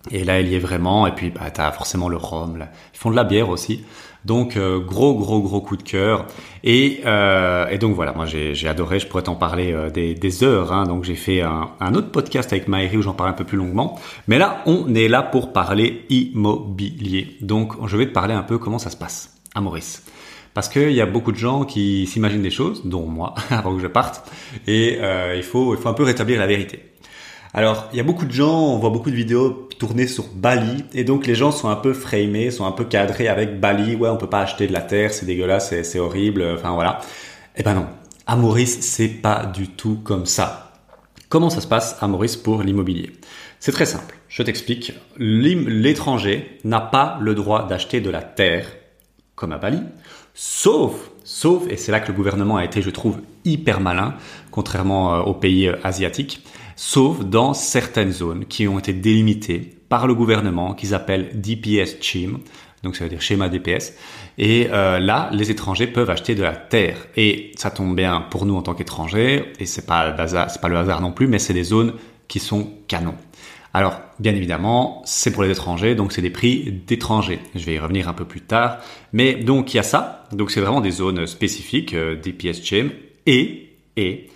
Et 0.09 0.23
là, 0.23 0.39
il 0.39 0.47
y 0.47 0.55
est 0.55 0.59
vraiment. 0.59 1.05
Et 1.05 1.11
puis, 1.11 1.29
bah, 1.29 1.51
tu 1.53 1.61
as 1.61 1.71
forcément 1.71 2.09
le 2.09 2.17
rhum. 2.17 2.57
Là. 2.57 2.69
Ils 2.93 2.97
font 2.97 3.11
de 3.11 3.15
la 3.15 3.23
bière 3.23 3.49
aussi. 3.49 3.83
Donc 4.23 4.55
euh, 4.55 4.79
gros 4.79 5.15
gros 5.15 5.41
gros 5.41 5.61
coup 5.61 5.77
de 5.77 5.81
cœur 5.81 6.27
et, 6.63 7.01
euh, 7.07 7.67
et 7.69 7.79
donc 7.79 7.95
voilà 7.95 8.13
moi 8.13 8.27
j'ai 8.27 8.67
adoré 8.67 8.99
je 8.99 9.07
pourrais 9.07 9.23
t'en 9.23 9.33
parler 9.33 9.73
euh, 9.73 9.89
des, 9.89 10.13
des, 10.13 10.43
heures 10.43 10.71
hein. 10.71 10.83
donc 10.83 11.05
j'ai 11.05 11.15
fait 11.15 11.41
un, 11.41 11.71
un, 11.79 11.95
autre 11.95 12.11
podcast 12.11 12.53
avec 12.53 12.67
Maëri 12.67 12.97
où 12.97 13.01
j'en 13.01 13.13
parle 13.13 13.31
un 13.31 13.33
peu 13.33 13.45
plus 13.45 13.57
longuement 13.57 13.99
mais 14.27 14.37
là 14.37 14.61
on 14.67 14.93
est 14.93 15.07
là 15.07 15.23
pour 15.23 15.51
parler 15.53 16.05
immobilier 16.09 17.35
donc 17.41 17.73
je 17.87 17.97
vais 17.97 18.05
te 18.05 18.11
parler 18.11 18.35
un 18.35 18.43
peu 18.43 18.59
comment 18.59 18.77
ça 18.77 18.91
se 18.91 18.97
passe 18.97 19.41
à 19.55 19.61
Maurice 19.61 20.03
parce 20.53 20.69
qu'il 20.69 20.92
y 20.92 21.01
a 21.01 21.06
beaucoup 21.06 21.31
de 21.31 21.38
gens 21.38 21.63
qui 21.63 22.07
s'imaginent 22.07 22.42
des 22.42 22.51
choses 22.51 22.81
dont 22.86 23.06
moi 23.06 23.36
avant 23.50 23.75
que 23.75 23.81
je 23.81 23.88
parte 23.88 24.30
et 24.68 24.98
euh, 25.01 25.36
il 25.36 25.44
faut 25.44 25.75
il 25.75 25.81
faut 25.81 25.89
un 25.89 25.94
peu 25.94 26.03
rétablir 26.03 26.39
la 26.39 26.48
vérité 26.48 26.92
alors, 27.53 27.89
il 27.92 27.98
y 27.98 28.00
a 28.00 28.03
beaucoup 28.03 28.25
de 28.25 28.31
gens, 28.31 28.62
on 28.62 28.77
voit 28.77 28.92
beaucoup 28.92 29.12
de 29.12 29.15
vidéos 29.15 29.68
tournées 29.77 30.07
sur 30.07 30.25
Bali, 30.33 30.86
et 30.94 31.03
donc 31.03 31.27
les 31.27 31.36
gens 31.36 31.51
sont 31.51 31.68
un 31.68 31.75
peu 31.75 31.92
framés, 31.92 32.50
sont 32.50 32.65
un 32.65 32.71
peu 32.71 32.86
cadrés 32.86 33.27
avec 33.27 33.59
Bali. 33.59 33.95
Ouais, 33.95 34.07
on 34.07 34.15
peut 34.15 34.30
pas 34.30 34.39
acheter 34.39 34.68
de 34.68 34.74
la 34.74 34.81
terre, 34.81 35.13
c'est 35.13 35.25
dégueulasse, 35.25 35.74
c'est 35.83 36.00
horrible. 36.00 36.45
Enfin 36.56 36.71
voilà. 36.71 37.01
Eh 37.57 37.63
ben 37.63 37.74
non, 37.74 37.88
à 38.25 38.38
Maurice, 38.38 38.80
c'est 38.80 39.09
pas 39.09 39.45
du 39.45 39.68
tout 39.68 40.00
comme 40.01 40.25
ça. 40.25 40.71
Comment 41.27 41.50
ça 41.50 41.59
se 41.59 41.68
passe 41.68 41.98
à 42.00 42.07
Maurice 42.07 42.38
pour 42.38 42.63
l'immobilier? 42.63 43.12
C'est 43.59 43.74
très 43.74 43.86
simple. 43.86 44.15
Je 44.30 44.44
t'explique. 44.44 44.94
L'étranger 45.18 46.57
n'a 46.63 46.80
pas 46.80 47.18
le 47.19 47.36
droit 47.36 47.68
d'acheter 47.68 48.00
de 48.00 48.09
la 48.09 48.21
terre 48.21 48.68
comme 49.36 49.51
à 49.51 49.57
Bali, 49.57 49.81
sauf, 50.33 51.11
sauf, 51.23 51.63
et 51.69 51.77
c'est 51.77 51.91
là 51.91 51.99
que 51.99 52.07
le 52.07 52.13
gouvernement 52.13 52.57
a 52.57 52.65
été, 52.65 52.81
je 52.81 52.89
trouve, 52.89 53.19
hyper 53.45 53.79
malin, 53.79 54.15
contrairement 54.51 55.15
euh, 55.15 55.21
aux 55.21 55.33
pays 55.33 55.67
euh, 55.67 55.75
asiatiques 55.83 56.43
sauf 56.81 57.23
dans 57.23 57.53
certaines 57.53 58.11
zones 58.11 58.45
qui 58.45 58.67
ont 58.67 58.79
été 58.79 58.91
délimitées 58.91 59.77
par 59.87 60.07
le 60.07 60.15
gouvernement, 60.15 60.73
qu'ils 60.73 60.95
appellent 60.95 61.29
DPS 61.39 61.97
CHIM, 62.01 62.39
donc 62.81 62.95
ça 62.95 63.03
veut 63.03 63.09
dire 63.11 63.21
schéma 63.21 63.49
DPS. 63.49 63.93
Et 64.39 64.67
euh, 64.71 64.99
là, 64.99 65.29
les 65.31 65.51
étrangers 65.51 65.85
peuvent 65.85 66.09
acheter 66.09 66.33
de 66.33 66.41
la 66.41 66.55
terre. 66.55 66.97
Et 67.15 67.51
ça 67.55 67.69
tombe 67.69 67.95
bien 67.95 68.21
pour 68.21 68.47
nous 68.47 68.55
en 68.55 68.63
tant 68.63 68.73
qu'étrangers, 68.73 69.53
et 69.59 69.67
c'est 69.67 69.85
pas 69.85 70.11
pas 70.11 70.69
le 70.69 70.77
hasard 70.77 71.01
non 71.01 71.11
plus, 71.11 71.27
mais 71.27 71.37
c'est 71.37 71.53
des 71.53 71.63
zones 71.63 71.93
qui 72.27 72.39
sont 72.39 72.71
canons. 72.87 73.13
Alors, 73.73 74.01
bien 74.19 74.35
évidemment, 74.35 75.01
c'est 75.06 75.31
pour 75.31 75.44
les 75.44 75.51
étrangers, 75.51 75.95
donc 75.95 76.12
c'est 76.12 76.21
des 76.21 76.29
prix 76.29 76.81
d'étrangers. 76.85 77.39
Je 77.56 77.63
vais 77.63 77.75
y 77.75 77.79
revenir 77.79 78.09
un 78.09 78.13
peu 78.13 78.25
plus 78.25 78.41
tard. 78.41 78.79
Mais 79.13 79.35
donc, 79.35 79.73
il 79.73 79.77
y 79.77 79.79
a 79.79 79.83
ça. 79.83 80.25
Donc, 80.33 80.51
c'est 80.51 80.59
vraiment 80.59 80.81
des 80.81 80.91
zones 80.91 81.25
spécifiques, 81.25 81.94
euh, 81.94 82.15
DPS 82.15 82.62
CHIM. 82.62 82.89
Et, 83.25 83.69
et, 83.95 84.29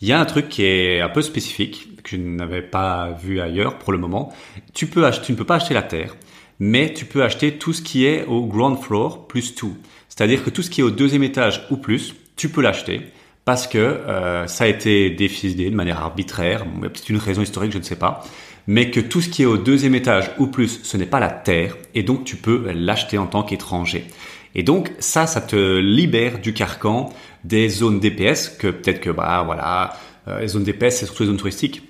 il 0.00 0.08
y 0.08 0.12
a 0.12 0.20
un 0.20 0.24
truc 0.26 0.48
qui 0.50 0.64
est 0.64 1.00
un 1.00 1.08
peu 1.08 1.22
spécifique, 1.22 2.02
que 2.02 2.10
je 2.10 2.16
n'avais 2.16 2.60
pas 2.60 3.16
vu 3.22 3.40
ailleurs 3.40 3.78
pour 3.78 3.92
le 3.92 3.98
moment. 3.98 4.32
Tu, 4.74 4.86
peux 4.86 5.06
acheter, 5.06 5.26
tu 5.26 5.32
ne 5.32 5.38
peux 5.38 5.46
pas 5.46 5.56
acheter 5.56 5.72
la 5.72 5.82
terre, 5.82 6.14
mais 6.58 6.92
tu 6.92 7.06
peux 7.06 7.22
acheter 7.22 7.52
tout 7.56 7.72
ce 7.72 7.80
qui 7.80 8.04
est 8.04 8.26
au 8.26 8.44
ground 8.44 8.78
floor 8.78 9.26
plus 9.26 9.54
tout. 9.54 9.76
C'est-à-dire 10.10 10.44
que 10.44 10.50
tout 10.50 10.62
ce 10.62 10.68
qui 10.68 10.82
est 10.82 10.84
au 10.84 10.90
deuxième 10.90 11.22
étage 11.22 11.66
ou 11.70 11.78
plus, 11.78 12.14
tu 12.36 12.50
peux 12.50 12.60
l'acheter 12.60 13.00
parce 13.44 13.66
que 13.66 13.78
euh, 13.78 14.46
ça 14.46 14.64
a 14.64 14.66
été 14.66 15.10
décidé 15.10 15.70
de 15.70 15.76
manière 15.76 16.00
arbitraire. 16.00 16.64
Peut-être 16.80 17.08
une 17.08 17.18
raison 17.18 17.42
historique, 17.42 17.72
je 17.72 17.78
ne 17.78 17.82
sais 17.82 17.96
pas. 17.96 18.24
Mais 18.66 18.90
que 18.90 19.00
tout 19.00 19.20
ce 19.20 19.28
qui 19.28 19.42
est 19.42 19.46
au 19.46 19.58
deuxième 19.58 19.94
étage 19.94 20.30
ou 20.38 20.46
plus, 20.46 20.80
ce 20.82 20.96
n'est 20.96 21.06
pas 21.06 21.20
la 21.20 21.30
terre, 21.30 21.76
et 21.94 22.02
donc 22.02 22.24
tu 22.24 22.36
peux 22.36 22.72
l'acheter 22.72 23.18
en 23.18 23.26
tant 23.26 23.42
qu'étranger. 23.42 24.06
Et 24.54 24.62
donc 24.62 24.92
ça, 24.98 25.26
ça 25.26 25.40
te 25.40 25.78
libère 25.78 26.38
du 26.38 26.54
carcan 26.54 27.12
des 27.42 27.68
zones 27.68 28.00
DPS 28.00 28.48
que 28.48 28.68
peut-être 28.68 29.00
que 29.00 29.10
bah 29.10 29.42
voilà, 29.44 29.94
euh, 30.28 30.40
les 30.40 30.48
zones 30.48 30.64
DPS 30.64 30.96
c'est 30.96 31.06
surtout 31.06 31.24
les 31.24 31.28
zones 31.28 31.36
touristiques. 31.36 31.82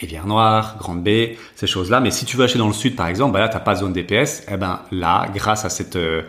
Rivière 0.00 0.26
Noire, 0.26 0.76
Grande 0.78 1.02
Baie, 1.02 1.38
ces 1.54 1.66
choses-là. 1.66 2.00
Mais 2.00 2.10
si 2.10 2.26
tu 2.26 2.36
veux 2.36 2.44
acheter 2.44 2.58
dans 2.58 2.66
le 2.66 2.74
sud, 2.74 2.96
par 2.96 3.06
exemple, 3.06 3.32
bah 3.32 3.40
là, 3.40 3.48
t'as 3.48 3.60
pas 3.60 3.74
de 3.74 3.80
zone 3.80 3.92
DPS. 3.92 4.42
Eh 4.50 4.56
ben 4.56 4.80
là, 4.90 5.26
grâce 5.34 5.64
à 5.64 5.70
cette, 5.70 5.96
euh, 5.96 6.22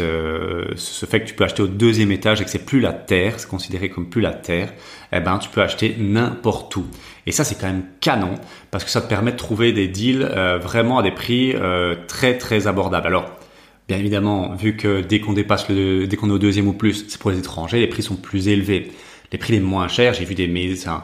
euh, 0.00 0.64
ce 0.76 1.06
fait 1.06 1.20
que 1.20 1.26
tu 1.26 1.34
peux 1.34 1.44
acheter 1.44 1.62
au 1.62 1.66
deuxième 1.66 2.10
étage 2.12 2.40
et 2.40 2.44
que 2.44 2.50
c'est 2.50 2.64
plus 2.64 2.80
la 2.80 2.92
terre, 2.92 3.34
c'est 3.38 3.48
considéré 3.48 3.88
comme 3.88 4.08
plus 4.08 4.20
la 4.20 4.32
terre, 4.32 4.72
eh 5.12 5.20
ben 5.20 5.38
tu 5.38 5.48
peux 5.48 5.62
acheter 5.62 5.96
n'importe 5.98 6.74
où. 6.76 6.86
Et 7.26 7.32
ça, 7.32 7.44
c'est 7.44 7.56
quand 7.56 7.66
même 7.66 7.84
canon 8.00 8.34
parce 8.70 8.84
que 8.84 8.90
ça 8.90 9.00
te 9.00 9.08
permet 9.08 9.32
de 9.32 9.36
trouver 9.36 9.72
des 9.72 9.88
deals 9.88 10.24
vraiment 10.62 10.98
à 10.98 11.02
des 11.02 11.10
prix 11.10 11.54
très 12.08 12.38
très 12.38 12.66
abordables. 12.66 13.06
Alors 13.06 13.36
Bien 13.88 13.98
évidemment, 13.98 14.52
vu 14.56 14.76
que 14.76 15.00
dès 15.00 15.20
qu'on 15.20 15.32
dépasse 15.32 15.68
le, 15.68 16.08
dès 16.08 16.16
qu'on 16.16 16.28
est 16.28 16.32
au 16.32 16.38
deuxième 16.38 16.66
ou 16.66 16.72
plus, 16.72 17.04
c'est 17.08 17.20
pour 17.20 17.30
les 17.30 17.38
étrangers, 17.38 17.78
les 17.78 17.86
prix 17.86 18.02
sont 18.02 18.16
plus 18.16 18.48
élevés. 18.48 18.90
Les 19.30 19.38
prix 19.38 19.52
les 19.52 19.60
moins 19.60 19.86
chers, 19.86 20.12
j'ai 20.14 20.24
vu 20.24 20.34
des 20.34 20.48
maisons, 20.48 21.00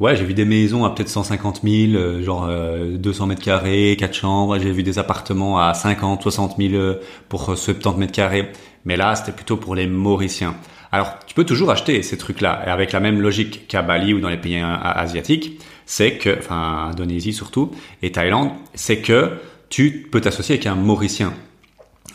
ouais, 0.00 0.16
j'ai 0.16 0.24
vu 0.24 0.34
des 0.34 0.44
maisons 0.44 0.84
à 0.84 0.90
peut-être 0.90 1.08
150 1.08 1.60
000, 1.62 1.92
euh, 1.94 2.22
genre 2.22 2.48
200 2.48 3.24
euh, 3.24 3.26
mètres 3.28 3.42
carrés, 3.42 3.96
4 3.98 4.14
chambres. 4.14 4.58
J'ai 4.58 4.72
vu 4.72 4.82
des 4.82 4.98
appartements 4.98 5.58
à 5.58 5.74
50, 5.74 6.22
60 6.22 6.56
000 6.58 6.94
pour 7.28 7.56
70 7.56 7.88
euh, 7.88 7.98
mètres 7.98 8.12
carrés. 8.12 8.50
Mais 8.84 8.96
là, 8.96 9.14
c'était 9.14 9.32
plutôt 9.32 9.56
pour 9.56 9.74
les 9.74 9.86
Mauriciens. 9.86 10.54
Alors, 10.92 11.18
tu 11.26 11.34
peux 11.34 11.44
toujours 11.44 11.70
acheter 11.70 12.02
ces 12.02 12.16
trucs-là, 12.18 12.52
avec 12.52 12.92
la 12.92 13.00
même 13.00 13.20
logique 13.20 13.66
qu'à 13.66 13.82
Bali 13.82 14.14
ou 14.14 14.20
dans 14.20 14.28
les 14.28 14.36
pays 14.36 14.60
asiatiques. 14.60 15.60
C'est 15.86 16.18
que, 16.18 16.38
enfin, 16.38 16.90
Indonésie 16.92 17.32
surtout, 17.32 17.72
et 18.02 18.12
Thaïlande, 18.12 18.50
c'est 18.74 18.98
que 18.98 19.32
tu 19.70 20.06
peux 20.10 20.20
t'associer 20.20 20.54
avec 20.54 20.66
un 20.66 20.76
Mauricien. 20.76 21.32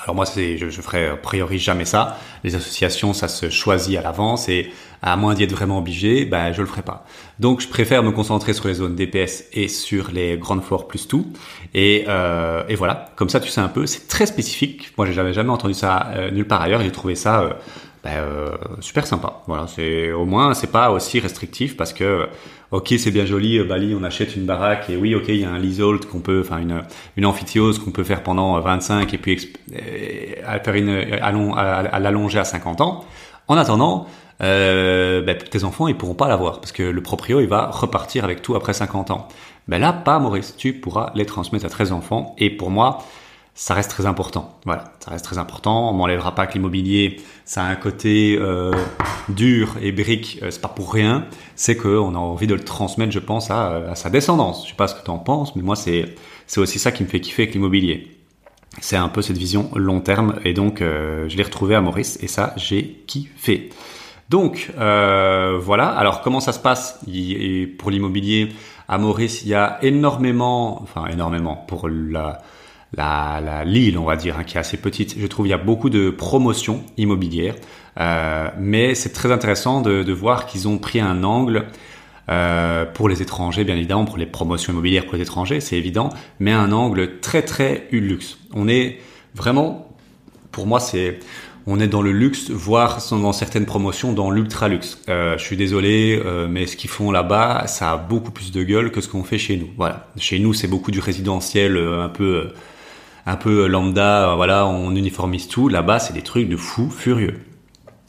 Alors 0.02 0.16
moi, 0.16 0.26
c'est, 0.26 0.58
je, 0.58 0.70
je 0.70 0.82
ferai 0.82 1.08
a 1.08 1.16
priori 1.18 1.60
jamais 1.60 1.86
ça. 1.86 2.18
Les 2.44 2.56
associations, 2.56 3.14
ça 3.14 3.28
se 3.28 3.50
choisit 3.50 3.98
à 3.98 4.02
l'avance 4.02 4.48
et 4.50 4.72
à 5.02 5.16
moins 5.16 5.34
d'y 5.34 5.44
être 5.44 5.52
vraiment 5.52 5.78
obligé, 5.78 6.26
ben 6.26 6.52
je 6.52 6.62
le 6.62 6.68
ferai 6.68 6.82
pas. 6.82 7.06
Donc 7.40 7.62
je 7.62 7.68
préfère 7.68 8.04
me 8.04 8.12
concentrer 8.12 8.54
sur 8.54 8.68
les 8.68 8.76
zones 8.76 8.96
DPS 8.96 9.46
et 9.54 9.68
sur 9.68 10.12
les 10.12 10.38
grandes 10.38 10.64
floors 10.64 10.88
plus 10.88 11.08
tout. 11.08 11.28
Et, 11.74 12.06
euh, 12.08 12.64
et 12.68 12.76
voilà, 12.76 13.10
comme 13.16 13.30
ça 13.30 13.40
tu 13.40 13.50
sais 13.50 13.62
un 13.62 13.70
peu. 13.70 13.86
C'est 13.86 14.08
très 14.08 14.26
spécifique. 14.26 14.92
Moi, 14.98 15.10
j'avais 15.12 15.34
jamais 15.34 15.52
entendu 15.52 15.74
ça 15.74 16.08
euh, 16.16 16.32
nulle 16.32 16.48
part 16.48 16.62
ailleurs. 16.62 16.82
J'ai 16.82 16.92
trouvé 16.92 17.16
ça 17.16 17.42
euh, 17.42 17.54
ben, 18.04 18.12
euh, 18.18 18.58
super 18.82 19.08
sympa. 19.08 19.42
Voilà, 19.48 19.68
c'est 19.68 20.12
au 20.12 20.26
moins 20.26 20.54
c'est 20.54 20.72
pas 20.72 20.92
aussi 20.92 21.20
restrictif 21.20 21.78
parce 21.78 21.94
que 21.94 22.28
ok 22.72 22.94
c'est 22.98 23.12
bien 23.12 23.26
joli 23.26 23.60
Bali 23.64 23.96
on 24.00 24.04
achète 24.04 24.36
une 24.36 24.46
baraque 24.46 24.90
et 24.90 24.98
oui 24.98 25.16
ok 25.16 25.26
il 25.30 25.38
y 25.38 25.46
a 25.46 25.52
un 25.52 25.58
leasehold 25.58 26.06
qu'on 26.06 26.20
peut 26.20 26.42
enfin 26.46 26.60
une 26.60 26.84
une 27.18 27.26
amphithéose 27.26 27.80
qu'on 27.80 27.92
peut 27.92 28.04
faire 28.04 28.24
pendant 28.24 28.60
25 28.60 29.14
et 29.14 29.18
puis 29.18 29.54
à 30.46 30.60
faire 30.60 30.76
une 30.76 30.90
à, 30.90 32.00
l'allonger 32.00 32.40
à 32.40 32.44
50 32.44 32.82
ans. 32.82 33.06
En 33.48 33.58
attendant 33.58 34.08
euh, 34.42 35.22
ben, 35.22 35.38
tes 35.38 35.64
enfants 35.64 35.88
ils 35.88 35.98
pourront 35.98 36.14
pas 36.14 36.28
l'avoir 36.28 36.62
parce 36.62 36.72
que 36.72 36.84
le 36.84 37.02
proprio 37.02 37.42
il 37.42 37.48
va 37.48 37.68
repartir 37.68 38.24
avec 38.24 38.42
tout 38.42 38.56
après 38.56 38.74
50 38.74 39.12
ans. 39.12 39.28
Ben 39.68 39.80
là 39.80 39.92
pas 39.94 40.20
Maurice, 40.20 40.56
tu 40.58 40.74
pourras 40.74 41.12
les 41.16 41.26
transmettre 41.26 41.66
à 41.66 41.70
13 41.70 41.92
enfants 41.92 42.36
et 42.38 42.50
pour 42.50 42.70
moi 42.70 43.00
ça 43.60 43.74
reste 43.74 43.92
très 43.92 44.06
important. 44.06 44.58
Voilà, 44.64 44.86
ça 45.02 45.12
reste 45.12 45.26
très 45.26 45.38
important. 45.38 45.90
On 45.90 45.94
m'enlèvera 45.94 46.34
pas 46.34 46.48
que 46.48 46.54
l'immobilier, 46.54 47.18
ça 47.44 47.66
a 47.66 47.68
un 47.68 47.76
côté 47.76 48.38
euh, 48.40 48.72
dur 49.28 49.76
et 49.82 49.92
brique. 49.92 50.40
Euh, 50.42 50.50
c'est 50.50 50.62
pas 50.62 50.70
pour 50.70 50.94
rien. 50.94 51.26
C'est 51.58 51.76
qu'on 51.76 52.16
a 52.16 52.18
envie 52.18 52.48
de 52.48 52.54
le 52.54 52.64
transmettre, 52.64 53.12
je 53.12 53.20
pense, 53.20 53.52
à, 53.52 53.96
sa 53.96 54.10
descendance. 54.10 54.64
Je 54.64 54.70
sais 54.70 54.78
pas 54.78 54.88
ce 54.88 54.96
que 54.96 55.04
tu 55.04 55.12
en 55.12 55.18
penses, 55.18 55.58
mais 55.58 55.62
moi 55.62 55.76
c'est 55.76 56.16
c'est 56.48 56.62
aussi 56.62 56.80
ça 56.80 56.94
qui 56.94 57.04
me 57.04 57.10
fait 57.10 57.20
kiffer 57.20 57.44
avec 57.44 57.54
l'immobilier. 57.54 58.16
C'est 58.80 58.96
un 58.96 59.10
peu 59.10 59.22
cette 59.22 59.38
vision 59.38 59.70
long 59.76 60.00
terme 60.00 60.40
et 60.46 60.54
donc 60.54 60.82
euh, 60.82 61.28
je 61.28 61.36
l'ai 61.36 61.44
retrouvé 61.44 61.76
à 61.76 61.82
Maurice 61.82 62.18
et 62.22 62.28
ça 62.28 62.54
j'ai 62.56 63.04
kiffé. 63.08 63.72
Donc 64.30 64.72
voilà. 64.78 65.90
Alors 65.90 66.22
comment 66.22 66.40
ça 66.40 66.54
se 66.54 66.60
passe? 66.60 67.02
Pour 67.78 67.92
l'immobilier 67.92 68.54
à 68.88 68.98
Maurice 68.98 69.42
Il 69.44 69.50
y 69.50 69.54
a 69.54 69.80
énormément, 69.82 70.82
enfin 70.82 71.08
énormément 71.08 71.58
pour 71.58 71.90
la, 71.90 72.40
la 72.98 73.64
l'île, 73.66 73.98
on 73.98 74.06
va 74.06 74.16
dire, 74.16 74.38
hein, 74.40 74.44
qui 74.44 74.58
est 74.58 74.60
assez 74.60 74.78
petite. 74.78 75.16
Je 75.20 75.28
trouve 75.28 75.48
il 75.48 75.52
y 75.52 75.54
a 75.54 75.58
beaucoup 75.58 75.90
de 75.90 76.10
promotions 76.10 76.84
immobilières, 76.98 77.56
euh, 78.00 78.50
mais 78.60 78.96
c'est 78.96 79.14
très 79.14 79.32
intéressant 79.32 79.82
de, 79.82 80.04
de 80.04 80.14
voir 80.14 80.46
qu'ils 80.46 80.68
ont 80.68 80.78
pris 80.78 81.00
un 81.00 81.24
angle 81.24 81.66
euh, 82.30 82.86
pour 82.86 83.10
les 83.10 83.22
étrangers, 83.22 83.64
bien 83.64 83.76
évidemment, 83.76 84.06
pour 84.06 84.18
les 84.18 84.26
promotions 84.26 84.74
immobilières 84.74 85.06
pour 85.06 85.16
les 85.16 85.22
étrangers, 85.22 85.60
c'est 85.60 85.78
évident, 85.78 86.10
mais 86.40 86.52
un 86.52 86.72
angle 86.72 87.20
très 87.20 87.42
très 87.42 87.88
luxe. 87.92 88.38
On 88.54 88.68
est 88.68 89.00
vraiment, 89.36 89.96
pour 90.52 90.68
moi, 90.68 90.80
c'est 90.80 91.20
on 91.72 91.80
est 91.80 91.88
dans 91.88 92.02
le 92.02 92.12
luxe, 92.12 92.50
voire 92.50 93.00
dans 93.12 93.34
certaines 93.34 93.66
promotions 93.68 94.14
dans 94.14 94.32
l'ultra 94.32 94.68
luxe. 94.68 95.00
Euh, 95.08 95.38
je 95.38 95.44
suis 95.44 95.58
désolé, 95.58 96.20
euh, 96.26 96.48
mais 96.50 96.66
ce 96.66 96.76
qu'ils 96.76 96.90
font 96.90 97.12
là-bas, 97.12 97.68
ça 97.68 97.92
a 97.92 97.98
beaucoup 97.98 98.32
plus 98.32 98.52
de 98.52 98.64
gueule 98.64 98.92
que 98.92 99.02
ce 99.02 99.08
qu'on 99.08 99.24
fait 99.24 99.38
chez 99.38 99.58
nous. 99.58 99.70
Voilà, 99.78 100.08
chez 100.18 100.40
nous 100.40 100.54
c'est 100.54 100.68
beaucoup 100.68 100.90
du 100.90 101.00
résidentiel, 101.00 101.78
euh, 101.78 102.04
un 102.04 102.10
peu 102.10 102.54
un 103.26 103.36
peu 103.36 103.68
lambda, 103.68 104.34
voilà, 104.36 104.66
on 104.68 104.92
uniformise 104.96 105.48
tout. 105.48 105.70
Là-bas, 105.70 106.00
c'est 106.00 106.14
des 106.14 106.22
trucs 106.22 106.50
de 106.50 106.58
fou 106.58 106.90
furieux. 106.90 107.40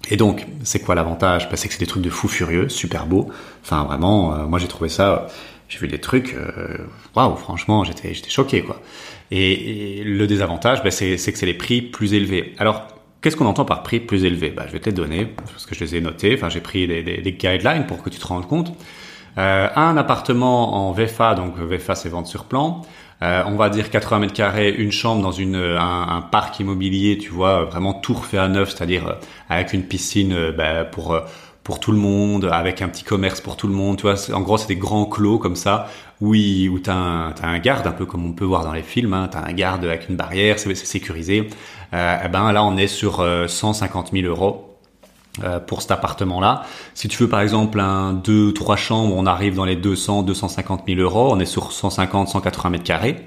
Et 0.09 0.17
donc, 0.17 0.47
c'est 0.65 0.81
quoi 0.81 0.95
l'avantage? 0.95 1.49
Bah, 1.49 1.57
C'est 1.57 1.69
que 1.69 1.75
c'est 1.75 1.81
des 1.81 1.87
trucs 1.87 2.03
de 2.03 2.11
fou 2.11 2.29
furieux, 2.29 2.69
super 2.69 3.07
beau. 3.07 3.29
Enfin, 3.63 3.85
vraiment, 3.85 4.35
euh, 4.35 4.47
moi 4.47 4.59
j'ai 4.59 4.69
trouvé 4.69 4.89
ça. 4.89 5.27
J'ai 5.69 5.79
vu 5.79 5.87
des 5.89 6.01
trucs, 6.01 6.35
euh, 6.35 6.79
waouh, 7.15 7.37
franchement, 7.37 7.85
j'étais 7.85 8.13
choqué 8.29 8.63
quoi. 8.63 8.83
Et, 9.31 10.03
le 10.05 10.27
désavantage, 10.27 10.83
bah, 10.83 10.91
c'est 10.91 11.17
que 11.17 11.39
c'est 11.39 11.47
les 11.47 11.55
prix 11.55 11.81
plus 11.81 12.15
élevés. 12.15 12.55
Alors, 12.59 12.89
qu'est-ce 13.23 13.37
qu'on 13.37 13.47
entend 13.47 13.65
par 13.65 13.85
prix 13.85 14.01
plus 14.01 14.25
élevé? 14.25 14.51
Bah, 14.51 14.65
Je 14.67 14.73
vais 14.73 14.81
te 14.81 14.87
les 14.87 14.95
donner 14.95 15.27
parce 15.27 15.67
que 15.67 15.77
je 15.77 15.85
les 15.85 15.97
ai 15.97 16.01
notés. 16.01 16.35
Enfin, 16.35 16.49
j'ai 16.49 16.61
pris 16.61 16.89
des, 16.89 17.37
guidelines 17.39 17.87
pour 17.87 18.03
que 18.03 18.11
tu 18.11 18.19
te 18.19 18.27
rendes 18.27 18.49
compte. 18.49 18.73
Euh, 19.39 19.69
un 19.77 19.97
appartement 19.97 20.89
en 20.89 20.93
VFA, 20.93 21.37
donc 21.37 21.57
VFA 21.57 21.95
c'est 21.95 22.09
vente 22.09 22.27
sur 22.27 22.47
plan, 22.47 22.83
euh, 23.23 23.43
on 23.47 23.57
va 23.57 23.69
dire 23.69 23.91
80 23.91 24.19
mètres 24.21 24.33
carrés, 24.33 24.71
une 24.71 24.93
chambre 24.93 25.23
dans 25.23 25.33
une 25.33 25.57
un, 25.57 26.09
un, 26.09 26.23
parc 26.23 26.59
immobilier, 26.61 27.19
tu 27.19 27.31
vois, 27.31 27.65
vraiment 27.65 27.93
tout 27.93 28.15
refait 28.15 28.39
à 28.39 28.49
neuf, 28.49 28.71
c'est-à-dire 28.71 29.07
euh, 29.09 29.15
avec 29.49 29.73
une 29.73 29.83
piscine 29.83 30.33
euh, 30.33 30.53
bah, 30.53 30.85
pour 30.85 31.19
pour 31.63 31.79
tout 31.79 31.93
le 31.93 31.99
monde, 31.99 32.49
avec 32.51 32.81
un 32.83 32.89
petit 32.89 33.05
commerce 33.05 33.41
pour 33.41 33.57
tout 33.57 33.69
le 33.69 33.75
monde, 33.75 33.99
tu 33.99 34.03
vois. 34.03 34.15
En 34.35 34.41
gros, 34.41 34.57
c'est 34.57 34.67
des 34.69 34.77
grands 34.77 35.05
clos 35.05 35.39
comme 35.39 35.57
ça, 35.57 35.89
où, 36.21 36.35
où 36.35 36.79
t'as 36.79 36.95
un, 36.95 37.31
as 37.31 37.47
un 37.47 37.59
garde, 37.59 37.87
un 37.87 37.93
peu 37.93 38.07
comme 38.07 38.25
on 38.27 38.33
peut 38.33 38.47
voir 38.47 38.65
dans 38.65 38.73
les 38.73 38.83
films, 38.83 39.13
hein, 39.13 39.29
t'as 39.31 39.45
un 39.47 39.53
garde 39.53 39.85
avec 39.85 40.09
une 40.09 40.17
barrière, 40.17 40.59
c'est 40.59 40.75
sécurisé. 40.75 41.49
Euh, 41.93 42.17
eh 42.25 42.29
ben 42.29 42.53
là, 42.53 42.65
on 42.65 42.77
est 42.77 42.87
sur 42.87 43.25
150 43.47 44.11
000 44.13 44.27
euros 44.27 44.65
euh, 44.67 44.70
pour 45.67 45.83
cet 45.83 45.91
appartement-là. 45.93 46.63
Si 46.95 47.09
tu 47.09 47.23
veux 47.23 47.29
par 47.29 47.41
exemple 47.41 47.81
un 47.81 48.13
deux 48.13 48.53
trois 48.53 48.77
chambres, 48.77 49.15
on 49.17 49.27
arrive 49.27 49.55
dans 49.55 49.65
les 49.65 49.77
200 49.77 50.23
250 50.23 50.83
000 50.87 51.01
euros. 51.01 51.31
On 51.33 51.41
est 51.41 51.47
sur 51.47 51.73
150 51.73 52.29
180 52.29 52.71
mètres 52.71 52.85
carrés. 52.85 53.25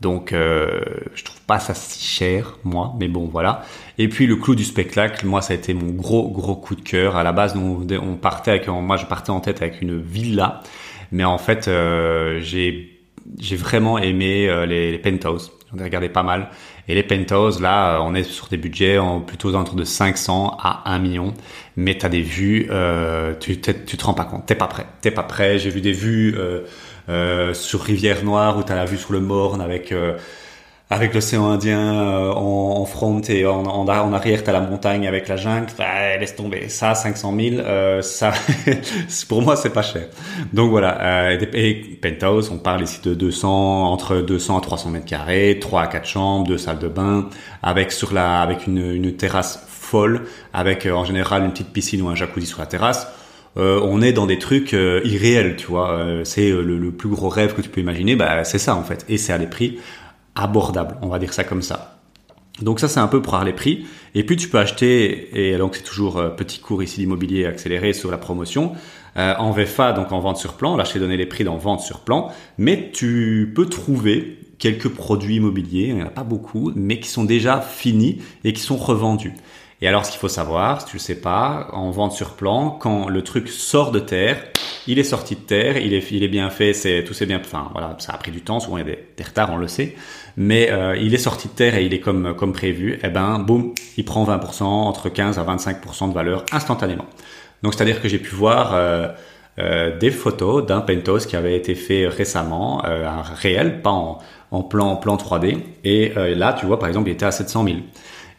Donc 0.00 0.32
euh, 0.32 0.80
je 1.14 1.24
trouve 1.24 1.40
pas 1.42 1.58
ça 1.58 1.74
si 1.74 2.04
cher 2.04 2.58
moi, 2.62 2.94
mais 3.00 3.08
bon 3.08 3.28
voilà. 3.30 3.62
Et 3.98 4.08
puis 4.08 4.26
le 4.26 4.36
clou 4.36 4.54
du 4.54 4.64
spectacle, 4.64 5.26
moi 5.26 5.42
ça 5.42 5.54
a 5.54 5.56
été 5.56 5.74
mon 5.74 5.90
gros 5.92 6.30
gros 6.30 6.54
coup 6.54 6.76
de 6.76 6.82
cœur. 6.82 7.16
À 7.16 7.24
la 7.24 7.32
base, 7.32 7.56
on, 7.56 8.14
partait 8.14 8.52
avec, 8.52 8.68
moi 8.68 8.96
je 8.96 9.06
partais 9.06 9.30
en 9.30 9.40
tête 9.40 9.60
avec 9.60 9.82
une 9.82 10.00
villa, 10.00 10.60
mais 11.10 11.24
en 11.24 11.38
fait 11.38 11.66
euh, 11.66 12.38
j'ai 12.40 13.56
vraiment 13.56 13.98
aimé 13.98 14.48
euh, 14.48 14.66
les, 14.66 14.92
les 14.92 14.98
penthouses. 14.98 15.50
J'en 15.70 15.78
ai 15.78 15.84
regardé 15.84 16.08
pas 16.08 16.22
mal. 16.22 16.48
Et 16.88 16.94
les 16.94 17.02
penthouses, 17.02 17.60
là, 17.60 17.96
euh, 17.96 17.98
on 18.00 18.14
est 18.14 18.22
sur 18.22 18.48
des 18.48 18.56
budgets 18.56 18.98
en, 18.98 19.20
plutôt 19.20 19.54
entre 19.54 19.74
de 19.74 19.84
500 19.84 20.56
à 20.58 20.90
1 20.90 20.98
million. 20.98 21.34
Mais 21.76 21.96
tu 21.98 22.06
as 22.06 22.08
des 22.08 22.22
vues, 22.22 22.68
euh, 22.70 23.34
tu, 23.38 23.60
tu 23.60 23.72
te 23.74 24.04
rends 24.04 24.14
pas 24.14 24.24
compte. 24.24 24.46
T'es 24.46 24.54
pas 24.54 24.66
prêt. 24.66 24.86
T'es 25.00 25.10
pas 25.10 25.22
prêt. 25.22 25.58
J'ai 25.58 25.70
vu 25.70 25.80
des 25.80 25.92
vues 25.92 26.34
euh, 26.38 26.62
euh, 27.08 27.52
sur 27.52 27.82
Rivière 27.82 28.24
Noire 28.24 28.56
où 28.58 28.62
tu 28.62 28.72
as 28.72 28.76
la 28.76 28.86
vue 28.86 28.96
sur 28.96 29.12
le 29.12 29.20
Morne 29.20 29.60
avec 29.60 29.92
avec 30.90 31.12
l'océan 31.12 31.50
Indien 31.50 31.78
euh, 31.78 32.32
en, 32.32 32.78
en, 32.78 32.84
front 32.86 33.20
et 33.28 33.44
en, 33.44 33.62
en, 33.64 33.86
en 33.86 34.12
arrière, 34.12 34.42
t'as 34.42 34.52
la 34.52 34.60
montagne 34.60 35.06
avec 35.06 35.28
la 35.28 35.36
jungle. 35.36 35.66
Bah, 35.76 36.16
laisse 36.18 36.34
tomber. 36.34 36.68
Ça, 36.68 36.94
500 36.94 37.34
000, 37.38 37.56
euh, 37.56 38.00
ça, 38.00 38.32
pour 39.28 39.42
moi, 39.42 39.56
c'est 39.56 39.72
pas 39.72 39.82
cher. 39.82 40.06
Donc 40.52 40.70
voilà. 40.70 41.28
Euh, 41.28 41.38
et 41.52 41.74
penthouse, 42.00 42.50
on 42.50 42.58
parle 42.58 42.82
ici 42.82 43.00
de 43.04 43.12
200, 43.12 43.92
entre 43.92 44.16
200 44.16 44.58
à 44.58 44.60
300 44.62 44.90
mètres 44.90 45.04
carrés, 45.04 45.58
3 45.60 45.82
à 45.82 45.86
4 45.88 46.06
chambres, 46.06 46.46
deux 46.46 46.58
salles 46.58 46.78
de 46.78 46.88
bain, 46.88 47.28
avec 47.62 47.92
sur 47.92 48.14
la, 48.14 48.40
avec 48.40 48.66
une, 48.66 48.78
une 48.78 49.14
terrasse 49.14 49.62
folle, 49.88 50.22
avec 50.54 50.86
euh, 50.86 50.92
en 50.92 51.04
général 51.04 51.44
une 51.44 51.50
petite 51.50 51.72
piscine 51.72 52.00
ou 52.02 52.08
un 52.08 52.14
jacuzzi 52.14 52.46
sur 52.46 52.60
la 52.60 52.66
terrasse. 52.66 53.08
Euh, 53.56 53.80
on 53.82 54.02
est 54.02 54.12
dans 54.12 54.26
des 54.26 54.38
trucs 54.38 54.72
euh, 54.72 55.00
irréels, 55.04 55.56
tu 55.56 55.66
vois. 55.66 56.06
c'est 56.24 56.50
le, 56.50 56.78
le, 56.78 56.90
plus 56.92 57.08
gros 57.08 57.28
rêve 57.28 57.54
que 57.54 57.60
tu 57.60 57.68
peux 57.68 57.80
imaginer. 57.80 58.14
Bah, 58.14 58.44
c'est 58.44 58.58
ça 58.58 58.74
en 58.74 58.84
fait, 58.84 59.04
et 59.08 59.18
c'est 59.18 59.32
à 59.32 59.38
des 59.38 59.46
prix 59.46 59.78
abordable, 60.38 60.96
on 61.02 61.08
va 61.08 61.18
dire 61.18 61.32
ça 61.32 61.44
comme 61.44 61.62
ça. 61.62 61.98
Donc 62.62 62.80
ça 62.80 62.88
c'est 62.88 63.00
un 63.00 63.06
peu 63.08 63.22
pour 63.22 63.38
les 63.40 63.52
prix. 63.52 63.86
Et 64.14 64.24
puis 64.24 64.36
tu 64.36 64.48
peux 64.48 64.58
acheter, 64.58 65.50
et 65.50 65.56
donc 65.58 65.76
c'est 65.76 65.82
toujours 65.82 66.18
euh, 66.18 66.30
petit 66.30 66.58
cours 66.58 66.82
ici 66.82 67.00
d'immobilier 67.00 67.46
accéléré 67.46 67.92
sur 67.92 68.10
la 68.10 68.18
promotion, 68.18 68.72
euh, 69.16 69.34
en 69.38 69.52
VFA, 69.52 69.92
donc 69.92 70.12
en 70.12 70.20
vente 70.20 70.38
sur 70.38 70.54
plan, 70.54 70.76
là 70.76 70.84
je 70.84 70.92
t'ai 70.92 70.98
donné 70.98 71.16
les 71.16 71.26
prix 71.26 71.44
dans 71.44 71.56
vente 71.56 71.80
sur 71.80 72.00
plan, 72.00 72.30
mais 72.56 72.90
tu 72.92 73.52
peux 73.54 73.66
trouver 73.66 74.38
quelques 74.58 74.88
produits 74.88 75.36
immobiliers, 75.36 75.88
il 75.88 75.94
n'y 75.94 76.02
en 76.02 76.06
a 76.06 76.10
pas 76.10 76.24
beaucoup, 76.24 76.72
mais 76.74 76.98
qui 76.98 77.08
sont 77.08 77.24
déjà 77.24 77.60
finis 77.60 78.18
et 78.44 78.52
qui 78.52 78.60
sont 78.60 78.76
revendus. 78.76 79.34
Et 79.80 79.86
alors, 79.86 80.04
ce 80.04 80.10
qu'il 80.10 80.18
faut 80.18 80.28
savoir, 80.28 80.80
si 80.80 80.88
tu 80.88 80.96
le 80.96 81.00
sais 81.00 81.20
pas, 81.20 81.68
en 81.72 81.90
vente 81.90 82.12
sur 82.12 82.34
plan, 82.34 82.70
quand 82.70 83.08
le 83.08 83.22
truc 83.22 83.48
sort 83.48 83.92
de 83.92 84.00
terre, 84.00 84.42
il 84.88 84.98
est 84.98 85.04
sorti 85.04 85.36
de 85.36 85.40
terre, 85.40 85.76
il 85.76 85.94
est, 85.94 86.10
il 86.10 86.24
est 86.24 86.28
bien 86.28 86.50
fait, 86.50 86.72
c'est 86.72 87.04
tout 87.04 87.14
c'est 87.14 87.26
bien, 87.26 87.40
enfin 87.40 87.68
voilà, 87.72 87.94
ça 87.98 88.12
a 88.12 88.16
pris 88.16 88.32
du 88.32 88.40
temps, 88.40 88.58
souvent 88.58 88.78
il 88.78 88.88
y 88.88 88.90
a 88.90 88.96
des, 89.16 89.22
retards, 89.22 89.50
on 89.52 89.56
le 89.56 89.68
sait, 89.68 89.94
mais 90.36 90.70
euh, 90.70 90.96
il 90.96 91.14
est 91.14 91.18
sorti 91.18 91.46
de 91.48 91.52
terre 91.52 91.76
et 91.76 91.84
il 91.84 91.94
est 91.94 92.00
comme 92.00 92.34
comme 92.34 92.52
prévu, 92.52 92.94
et 92.94 93.00
eh 93.04 93.08
ben 93.08 93.38
boum, 93.38 93.74
il 93.96 94.04
prend 94.04 94.24
20%, 94.24 94.64
entre 94.64 95.10
15 95.10 95.38
à 95.38 95.44
25% 95.44 96.08
de 96.08 96.14
valeur 96.14 96.44
instantanément. 96.52 97.06
Donc 97.62 97.74
c'est-à-dire 97.74 98.00
que 98.00 98.08
j'ai 98.08 98.18
pu 98.18 98.34
voir 98.34 98.74
euh, 98.74 99.08
euh, 99.58 99.96
des 99.98 100.12
photos 100.12 100.64
d'un 100.64 100.80
penthouse 100.80 101.26
qui 101.26 101.34
avait 101.34 101.56
été 101.56 101.74
fait 101.74 102.06
récemment, 102.06 102.84
euh, 102.84 103.08
un 103.08 103.22
réel, 103.22 103.82
pas 103.82 103.90
en, 103.90 104.18
en 104.52 104.62
plan 104.62 104.94
plan 104.94 105.16
3D, 105.16 105.58
et 105.82 106.12
euh, 106.16 106.36
là 106.36 106.52
tu 106.52 106.64
vois 106.66 106.78
par 106.78 106.88
exemple 106.88 107.08
il 107.08 107.12
était 107.12 107.26
à 107.26 107.32
700 107.32 107.64
000. 107.64 107.76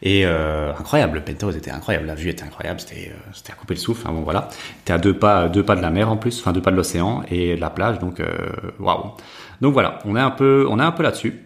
Et 0.02 0.24
euh, 0.24 0.72
incroyable, 0.72 1.16
le 1.18 1.24
penthouse 1.24 1.56
était 1.56 1.70
incroyable, 1.70 2.06
la 2.06 2.14
vue 2.14 2.30
était 2.30 2.44
incroyable, 2.44 2.80
c'était 2.80 3.12
euh, 3.12 3.52
à 3.52 3.52
couper 3.52 3.74
le 3.74 3.80
souffle. 3.80 4.02
Enfin, 4.02 4.14
bon 4.14 4.22
voilà, 4.22 4.48
t'es 4.84 4.92
à 4.92 4.98
deux 4.98 5.14
pas 5.14 5.48
deux 5.48 5.62
pas 5.62 5.76
de 5.76 5.82
la 5.82 5.90
mer 5.90 6.10
en 6.10 6.16
plus, 6.16 6.40
enfin 6.40 6.52
deux 6.52 6.62
pas 6.62 6.70
de 6.70 6.76
l'océan 6.76 7.22
et 7.30 7.56
de 7.56 7.60
la 7.60 7.70
plage, 7.70 7.98
donc 7.98 8.20
euh, 8.20 8.26
waouh. 8.78 9.12
Donc 9.60 9.74
voilà, 9.74 9.98
on 10.06 10.16
est 10.16 10.20
un 10.20 10.30
peu 10.30 10.66
on 10.70 10.78
est 10.80 10.82
un 10.82 10.92
peu 10.92 11.02
là-dessus. 11.02 11.42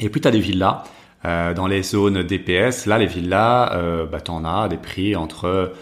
Et 0.00 0.08
puis 0.10 0.20
t'as 0.20 0.30
des 0.30 0.40
villas 0.40 0.84
euh, 1.24 1.54
dans 1.54 1.66
les 1.66 1.82
zones 1.82 2.22
DPS. 2.22 2.86
Là, 2.86 2.98
les 2.98 3.06
villas, 3.06 3.72
euh, 3.74 4.06
bah 4.06 4.20
t'en 4.20 4.44
as 4.44 4.68
des 4.68 4.76
prix 4.76 5.16
entre 5.16 5.72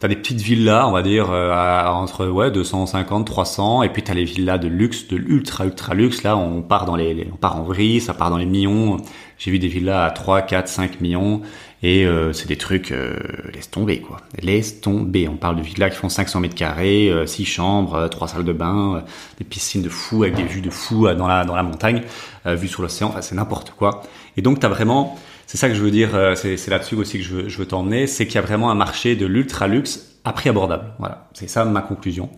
T'as 0.00 0.08
des 0.08 0.16
petites 0.16 0.40
villas, 0.40 0.88
on 0.88 0.92
va 0.92 1.02
dire, 1.02 1.30
euh, 1.30 1.84
entre 1.84 2.26
ouais 2.26 2.50
250, 2.50 3.26
300, 3.26 3.82
et 3.82 3.90
puis 3.90 4.02
t'as 4.02 4.14
les 4.14 4.24
villas 4.24 4.56
de 4.56 4.66
luxe, 4.66 5.08
de 5.08 5.16
l'ultra 5.18 5.66
ultra 5.66 5.92
luxe. 5.92 6.22
Là, 6.22 6.38
on 6.38 6.62
part 6.62 6.86
dans 6.86 6.96
les, 6.96 7.28
on 7.30 7.36
part 7.36 7.56
en 7.56 7.64
vrille, 7.64 8.00
ça 8.00 8.14
part 8.14 8.30
dans 8.30 8.38
les 8.38 8.46
millions. 8.46 8.96
J'ai 9.40 9.50
vu 9.50 9.58
des 9.58 9.66
villas 9.66 10.04
à 10.04 10.10
3, 10.12 10.42
4, 10.42 10.68
5 10.68 11.00
millions, 11.00 11.42
et 11.82 12.06
euh, 12.06 12.32
c'est 12.32 12.46
des 12.46 12.56
trucs 12.56 12.92
euh, 12.92 13.16
laisse 13.52 13.68
tomber 13.68 13.98
quoi, 14.00 14.18
laisse 14.40 14.80
tomber. 14.80 15.26
On 15.26 15.36
parle 15.36 15.56
de 15.56 15.62
villas 15.62 15.90
qui 15.90 15.96
font 15.96 16.08
500 16.08 16.38
mètres 16.38 16.54
carrés, 16.54 17.12
6 17.26 17.44
chambres, 17.44 18.06
3 18.08 18.28
salles 18.28 18.44
de 18.44 18.52
bain, 18.52 19.02
des 19.38 19.44
piscines 19.44 19.82
de 19.82 19.88
fou 19.88 20.22
avec 20.22 20.36
des 20.36 20.44
vues 20.44 20.60
de 20.60 20.70
fou 20.70 21.08
dans 21.14 21.26
la 21.26 21.44
dans 21.44 21.56
la 21.56 21.64
montagne, 21.64 22.02
vue 22.44 22.68
sur 22.68 22.82
l'océan. 22.82 23.08
Enfin, 23.08 23.22
c'est 23.22 23.34
n'importe 23.34 23.72
quoi. 23.72 24.02
Et 24.36 24.42
donc 24.42 24.60
t'as 24.60 24.68
vraiment 24.68 25.18
c'est 25.50 25.56
ça 25.56 25.68
que 25.68 25.74
je 25.74 25.82
veux 25.82 25.90
dire, 25.90 26.14
euh, 26.14 26.36
c'est 26.36 26.68
là-dessus 26.68 26.94
aussi 26.94 27.18
que 27.18 27.24
je 27.24 27.34
veux, 27.34 27.48
je 27.48 27.58
veux 27.58 27.66
t'emmener, 27.66 28.06
c'est 28.06 28.24
qu'il 28.24 28.36
y 28.36 28.38
a 28.38 28.40
vraiment 28.40 28.70
un 28.70 28.76
marché 28.76 29.16
de 29.16 29.26
l'ultra 29.26 29.66
luxe 29.66 30.20
à 30.22 30.32
prix 30.32 30.48
abordable. 30.48 30.84
Voilà, 31.00 31.26
c'est 31.32 31.48
ça 31.48 31.64
ma 31.64 31.82
conclusion. 31.82 32.30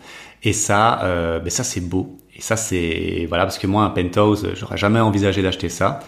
Et 0.43 0.55
ça, 0.55 1.03
euh, 1.03 1.39
ben 1.39 1.51
ça 1.51 1.63
c'est 1.63 1.83
beau. 1.83 2.17
Et 2.35 2.41
ça 2.41 2.57
c'est 2.57 3.27
voilà 3.29 3.45
parce 3.45 3.59
que 3.59 3.67
moi 3.67 3.85
un 3.85 3.91
penthouse, 3.91 4.49
j'aurais 4.55 4.79
jamais 4.79 4.99
envisagé 4.99 5.43
d'acheter 5.43 5.69
ça. 5.69 6.01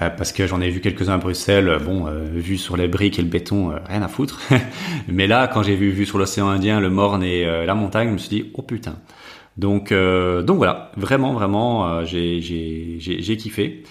Euh, 0.00 0.08
parce 0.08 0.32
que 0.32 0.46
j'en 0.46 0.60
ai 0.60 0.70
vu 0.70 0.80
quelques-uns 0.80 1.14
à 1.14 1.18
Bruxelles, 1.18 1.78
bon, 1.84 2.06
euh, 2.06 2.24
vu 2.32 2.56
sur 2.56 2.78
les 2.78 2.88
briques 2.88 3.18
et 3.18 3.22
le 3.22 3.28
béton, 3.28 3.72
rien 3.86 4.02
à 4.02 4.08
foutre. 4.08 4.40
Mais 5.08 5.26
là, 5.26 5.48
quand 5.48 5.62
j'ai 5.62 5.76
vu 5.76 5.90
vu 5.90 6.06
sur 6.06 6.18
l'océan 6.18 6.48
Indien, 6.48 6.80
le 6.80 6.88
Morne 6.90 7.22
et 7.22 7.44
la 7.44 7.74
montagne, 7.74 8.08
je 8.08 8.12
me 8.12 8.18
suis 8.18 8.30
dit, 8.30 8.50
oh 8.54 8.62
putain. 8.62 8.96
Donc, 9.58 9.92
donc 9.92 10.56
voilà, 10.56 10.92
vraiment, 10.96 11.34
vraiment, 11.34 12.04
j'ai 12.04 13.36
kiffé. 13.38 13.84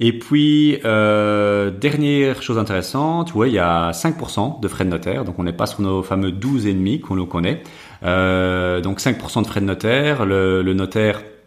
Et 0.00 0.16
puis, 0.16 0.78
euh, 0.84 1.70
dernière 1.72 2.40
chose 2.40 2.56
intéressante, 2.56 3.34
ouais, 3.34 3.50
il 3.50 3.54
y 3.54 3.58
a 3.58 3.90
5% 3.90 4.60
de 4.60 4.68
frais 4.68 4.84
de 4.84 4.90
notaire, 4.90 5.24
donc 5.24 5.40
on 5.40 5.42
n'est 5.42 5.52
pas 5.52 5.66
sur 5.66 5.80
nos 5.80 6.04
fameux 6.04 6.30
12,5 6.30 7.00
qu'on 7.00 7.16
nous 7.16 7.26
connaît. 7.26 7.62
Euh, 8.04 8.80
donc 8.80 9.00
5% 9.00 9.42
de 9.42 9.46
frais 9.48 9.60
de 9.60 9.64
notaire, 9.66 10.24
le, 10.24 10.62
le 10.62 10.72
notaire 10.72 11.18
euh, 11.18 11.37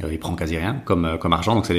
il 0.00 0.18
prend 0.18 0.34
quasi 0.34 0.56
rien 0.56 0.76
comme 0.84 1.04
euh, 1.04 1.16
comme 1.16 1.32
argent. 1.32 1.54
Donc 1.54 1.70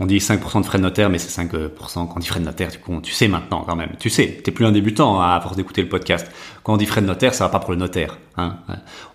on 0.00 0.06
dit 0.06 0.18
5% 0.18 0.60
de 0.60 0.66
frais 0.66 0.78
de 0.78 0.82
notaire 0.82 1.10
mais 1.10 1.18
c'est 1.18 1.42
5% 1.42 1.68
quand 1.94 2.14
on 2.16 2.18
dit 2.18 2.26
frais 2.26 2.40
de 2.40 2.44
notaire 2.44 2.70
tu, 2.70 2.78
tu 3.02 3.12
sais 3.12 3.28
maintenant 3.28 3.64
quand 3.66 3.76
même. 3.76 3.90
Tu 3.98 4.10
sais 4.10 4.40
t'es 4.42 4.50
plus 4.50 4.64
un 4.64 4.72
débutant 4.72 5.20
hein, 5.20 5.36
à 5.36 5.40
force 5.40 5.56
d'écouter 5.56 5.82
le 5.82 5.88
podcast. 5.88 6.30
Quand 6.62 6.74
on 6.74 6.76
dit 6.76 6.86
frais 6.86 7.02
de 7.02 7.06
notaire 7.06 7.34
ça 7.34 7.44
va 7.44 7.50
pas 7.50 7.60
pour 7.60 7.72
le 7.72 7.78
notaire 7.78 8.18
hein. 8.36 8.56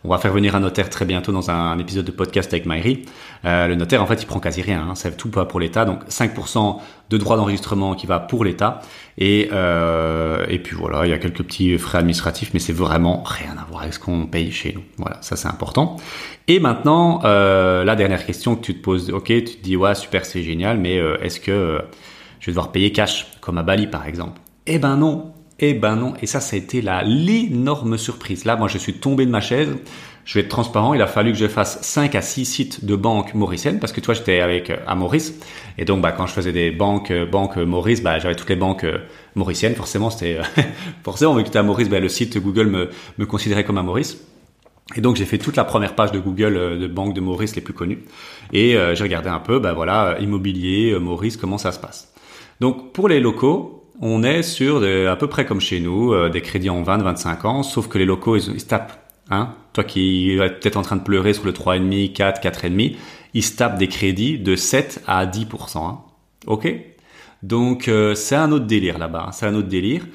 on 0.04 0.10
va 0.10 0.18
faire 0.18 0.34
venir 0.34 0.56
un 0.56 0.60
notaire 0.60 0.90
très 0.90 1.06
bientôt 1.06 1.32
dans 1.32 1.50
un, 1.50 1.78
épisode 1.80 2.06
de 2.06 2.12
podcast 2.12 2.54
avec 2.54 2.66
Myri 2.66 3.06
euh, 3.46 3.68
le 3.68 3.76
notaire 3.76 4.02
en 4.02 4.06
fait 4.06 4.22
il 4.22 4.26
prend 4.26 4.40
quasi 4.40 4.62
rien 4.62 4.88
hein, 4.90 4.96
c'est 4.96 5.18
tout 5.18 5.30
pas 5.30 5.46
pour 5.46 5.60
l'État. 5.60 5.86
Donc 5.86 6.08
5% 6.08 6.78
de 7.10 7.18
droits 7.18 7.38
d'enregistrement 7.38 7.96
qui 7.96 8.08
va 8.08 8.20
pour 8.20 8.46
l'État 8.46 8.82
et 9.18 9.50
euh, 9.52 10.46
et 10.50 10.60
puis 10.60 10.76
voilà 10.76 11.06
il 11.06 11.10
y 11.10 11.14
a 11.14 11.18
quelques 11.18 11.44
petits 11.44 11.78
frais 11.78 12.00
administratifs 12.00 12.52
mais 12.54 12.60
c'est 12.60 12.74
vraiment 12.74 13.24
rien 13.24 13.56
à 13.60 13.66
voir 13.70 13.82
avec 13.82 13.94
ce 13.94 14.00
qu'on 14.00 14.26
paye 14.26 14.52
chez 14.52 14.74
nous. 14.74 14.84
Voilà 14.98 15.18
ça 15.22 15.36
c'est 15.36 15.48
important. 15.48 15.98
Et 16.48 16.60
maintenant, 16.60 17.22
euh, 17.24 17.84
la 17.84 17.96
dernière 17.96 18.26
question 18.26 18.56
que 18.56 18.62
tu 18.62 18.76
te 18.76 18.82
poses, 18.82 19.10
ok, 19.10 19.26
tu 19.26 19.44
te 19.44 19.64
dis 19.64 19.76
ouais 19.76 19.96
super 19.96 20.26
c'est 20.26 20.44
génial, 20.44 20.78
mais 20.78 20.98
euh, 21.00 21.18
est-ce 21.22 21.40
que 21.40 21.80
je 22.40 22.46
vais 22.48 22.52
devoir 22.52 22.72
payer 22.72 22.92
cash 22.92 23.28
comme 23.42 23.58
à 23.58 23.64
Bali 23.64 23.88
par 23.88 24.08
exemple? 24.08 24.40
Eh 24.66 24.80
ben 24.80 24.96
non, 24.96 25.33
eh 25.70 25.74
ben 25.74 25.96
non. 25.96 26.14
Et 26.22 26.28
ça, 26.28 26.40
ça 26.40 26.56
a 26.56 26.60
été 26.60 26.82
la 26.82 27.04
l'énorme 27.04 27.98
surprise. 27.98 28.46
Là, 28.46 28.56
moi, 28.56 28.68
je 28.68 28.78
suis 28.78 28.94
tombé 28.94 29.26
de 29.26 29.32
ma 29.32 29.42
chaise. 29.42 29.70
Je 30.26 30.36
vais 30.36 30.42
être 30.42 30.50
transparent. 30.50 30.94
Il 30.94 31.02
a 31.02 31.08
fallu 31.08 31.32
que 31.32 31.38
je 31.38 31.48
fasse 31.48 31.82
5 31.82 32.16
à 32.16 32.22
6 32.22 32.46
sites 32.46 32.86
de 32.86 32.96
banques 32.96 33.34
mauriciennes 33.34 33.80
parce 33.80 33.92
que 33.92 34.00
toi, 34.00 34.14
j'étais 34.14 34.40
avec 34.40 34.72
à 34.88 34.96
Maurice. 34.96 35.34
Et 35.78 35.86
donc, 35.86 36.02
bah, 36.02 36.12
quand 36.12 36.28
je 36.28 36.34
faisais 36.34 36.54
des 36.54 36.72
banques, 36.72 37.12
banques 37.32 37.58
Maurice, 37.58 38.02
bah, 38.02 38.20
j'avais 38.20 38.36
toutes 38.36 38.50
les 38.50 38.56
banques 38.56 38.86
mauriciennes. 39.36 39.76
Forcément, 39.76 40.10
c'était, 40.10 40.38
forcément, 41.04 41.36
vu 41.36 41.44
que 41.44 41.50
tu 41.50 41.58
à 41.58 41.64
Maurice, 41.64 41.90
bah, 41.90 42.00
le 42.00 42.10
site 42.10 42.38
Google 42.38 42.68
me, 42.68 42.90
me 43.18 43.26
considérait 43.26 43.64
comme 43.64 43.78
à 43.78 43.84
Maurice. 43.84 44.18
Et 44.96 45.02
donc 45.02 45.16
j'ai 45.16 45.26
fait 45.26 45.38
toute 45.38 45.56
la 45.56 45.64
première 45.64 45.96
page 45.96 46.12
de 46.12 46.20
Google 46.20 46.58
euh, 46.58 46.78
de 46.78 46.88
banque 46.88 47.14
de 47.14 47.22
Maurice 47.22 47.56
les 47.56 47.62
plus 47.62 47.74
connues 47.74 48.04
et 48.52 48.76
euh, 48.76 48.96
j'ai 48.96 49.04
regardé 49.04 49.30
un 49.30 49.40
peu, 49.40 49.60
ben 49.60 49.74
voilà, 49.74 50.18
immobilier, 50.20 50.92
euh, 50.92 51.00
Maurice, 51.00 51.38
comment 51.38 51.58
ça 51.58 51.72
se 51.72 51.80
passe. 51.80 52.14
Donc 52.60 52.92
pour 52.92 53.08
les 53.08 53.20
locaux, 53.20 53.83
on 54.02 54.24
est 54.24 54.44
sur 54.44 54.84
à 54.84 55.16
peu 55.16 55.28
près 55.28 55.46
comme 55.46 55.62
chez 55.62 55.80
nous, 55.80 56.30
des 56.30 56.42
crédits 56.42 56.70
en 56.70 56.84
20-25 56.84 57.48
ans, 57.48 57.64
sauf 57.64 57.88
que 57.88 57.98
les 57.98 58.06
locaux 58.06 58.36
ils, 58.36 58.60
se 58.60 58.66
tapent. 58.66 59.00
Hein 59.30 59.56
Toi 59.74 59.84
qui 59.84 60.32
es 60.32 60.38
peut-être 60.38 60.78
en 60.78 60.82
train 60.82 60.96
de 60.96 61.04
pleurer 61.04 61.34
sur 61.34 61.46
le 61.46 61.54
3,5, 61.54 62.12
4, 62.14 62.42
4,5, 62.42 62.96
ils 63.34 63.44
se 63.44 63.56
tapent 63.56 63.78
des 63.78 63.88
crédits 63.88 64.40
de 64.40 64.56
7 64.56 65.04
à 65.08 65.26
10%. 65.26 65.78
Hein 65.78 66.00
ok? 66.48 66.68
Donc 67.44 67.90
c'est 68.16 68.36
un 68.36 68.52
autre 68.52 68.66
délire 68.66 68.98
là-bas, 68.98 69.26
hein. 69.28 69.32
c'est 69.32 69.46
un 69.46 69.56
autre 69.56 69.70
délire. 69.70 70.06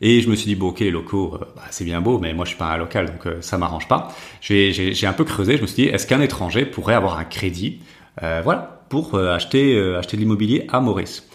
Et 0.00 0.20
je 0.20 0.30
me 0.30 0.36
suis 0.36 0.46
dit, 0.46 0.54
bon, 0.54 0.68
ok, 0.68 0.80
les 0.80 0.90
locaux, 0.90 1.34
euh, 1.34 1.44
bah, 1.56 1.62
c'est 1.70 1.84
bien 1.84 2.00
beau, 2.00 2.18
mais 2.18 2.32
moi, 2.32 2.44
je 2.44 2.50
suis 2.50 2.58
pas 2.58 2.72
un 2.72 2.76
local, 2.76 3.06
donc 3.06 3.26
euh, 3.26 3.38
ça 3.40 3.58
m'arrange 3.58 3.88
pas. 3.88 4.14
J'ai 4.40 5.06
un 5.06 5.12
peu 5.12 5.24
creusé, 5.24 5.56
je 5.56 5.62
me 5.62 5.66
suis 5.66 5.84
dit, 5.84 5.88
est-ce 5.88 6.06
qu'un 6.06 6.20
étranger 6.20 6.64
pourrait 6.64 6.94
avoir 6.94 7.18
un 7.18 7.24
crédit, 7.24 7.80
euh, 8.22 8.40
voilà, 8.44 8.84
pour 8.88 9.14
euh, 9.14 9.34
acheter, 9.34 9.78
acheter 9.96 10.16
de 10.16 10.22
l'immobilier 10.22 10.66
à 10.68 10.80
Maurice? 10.80 11.27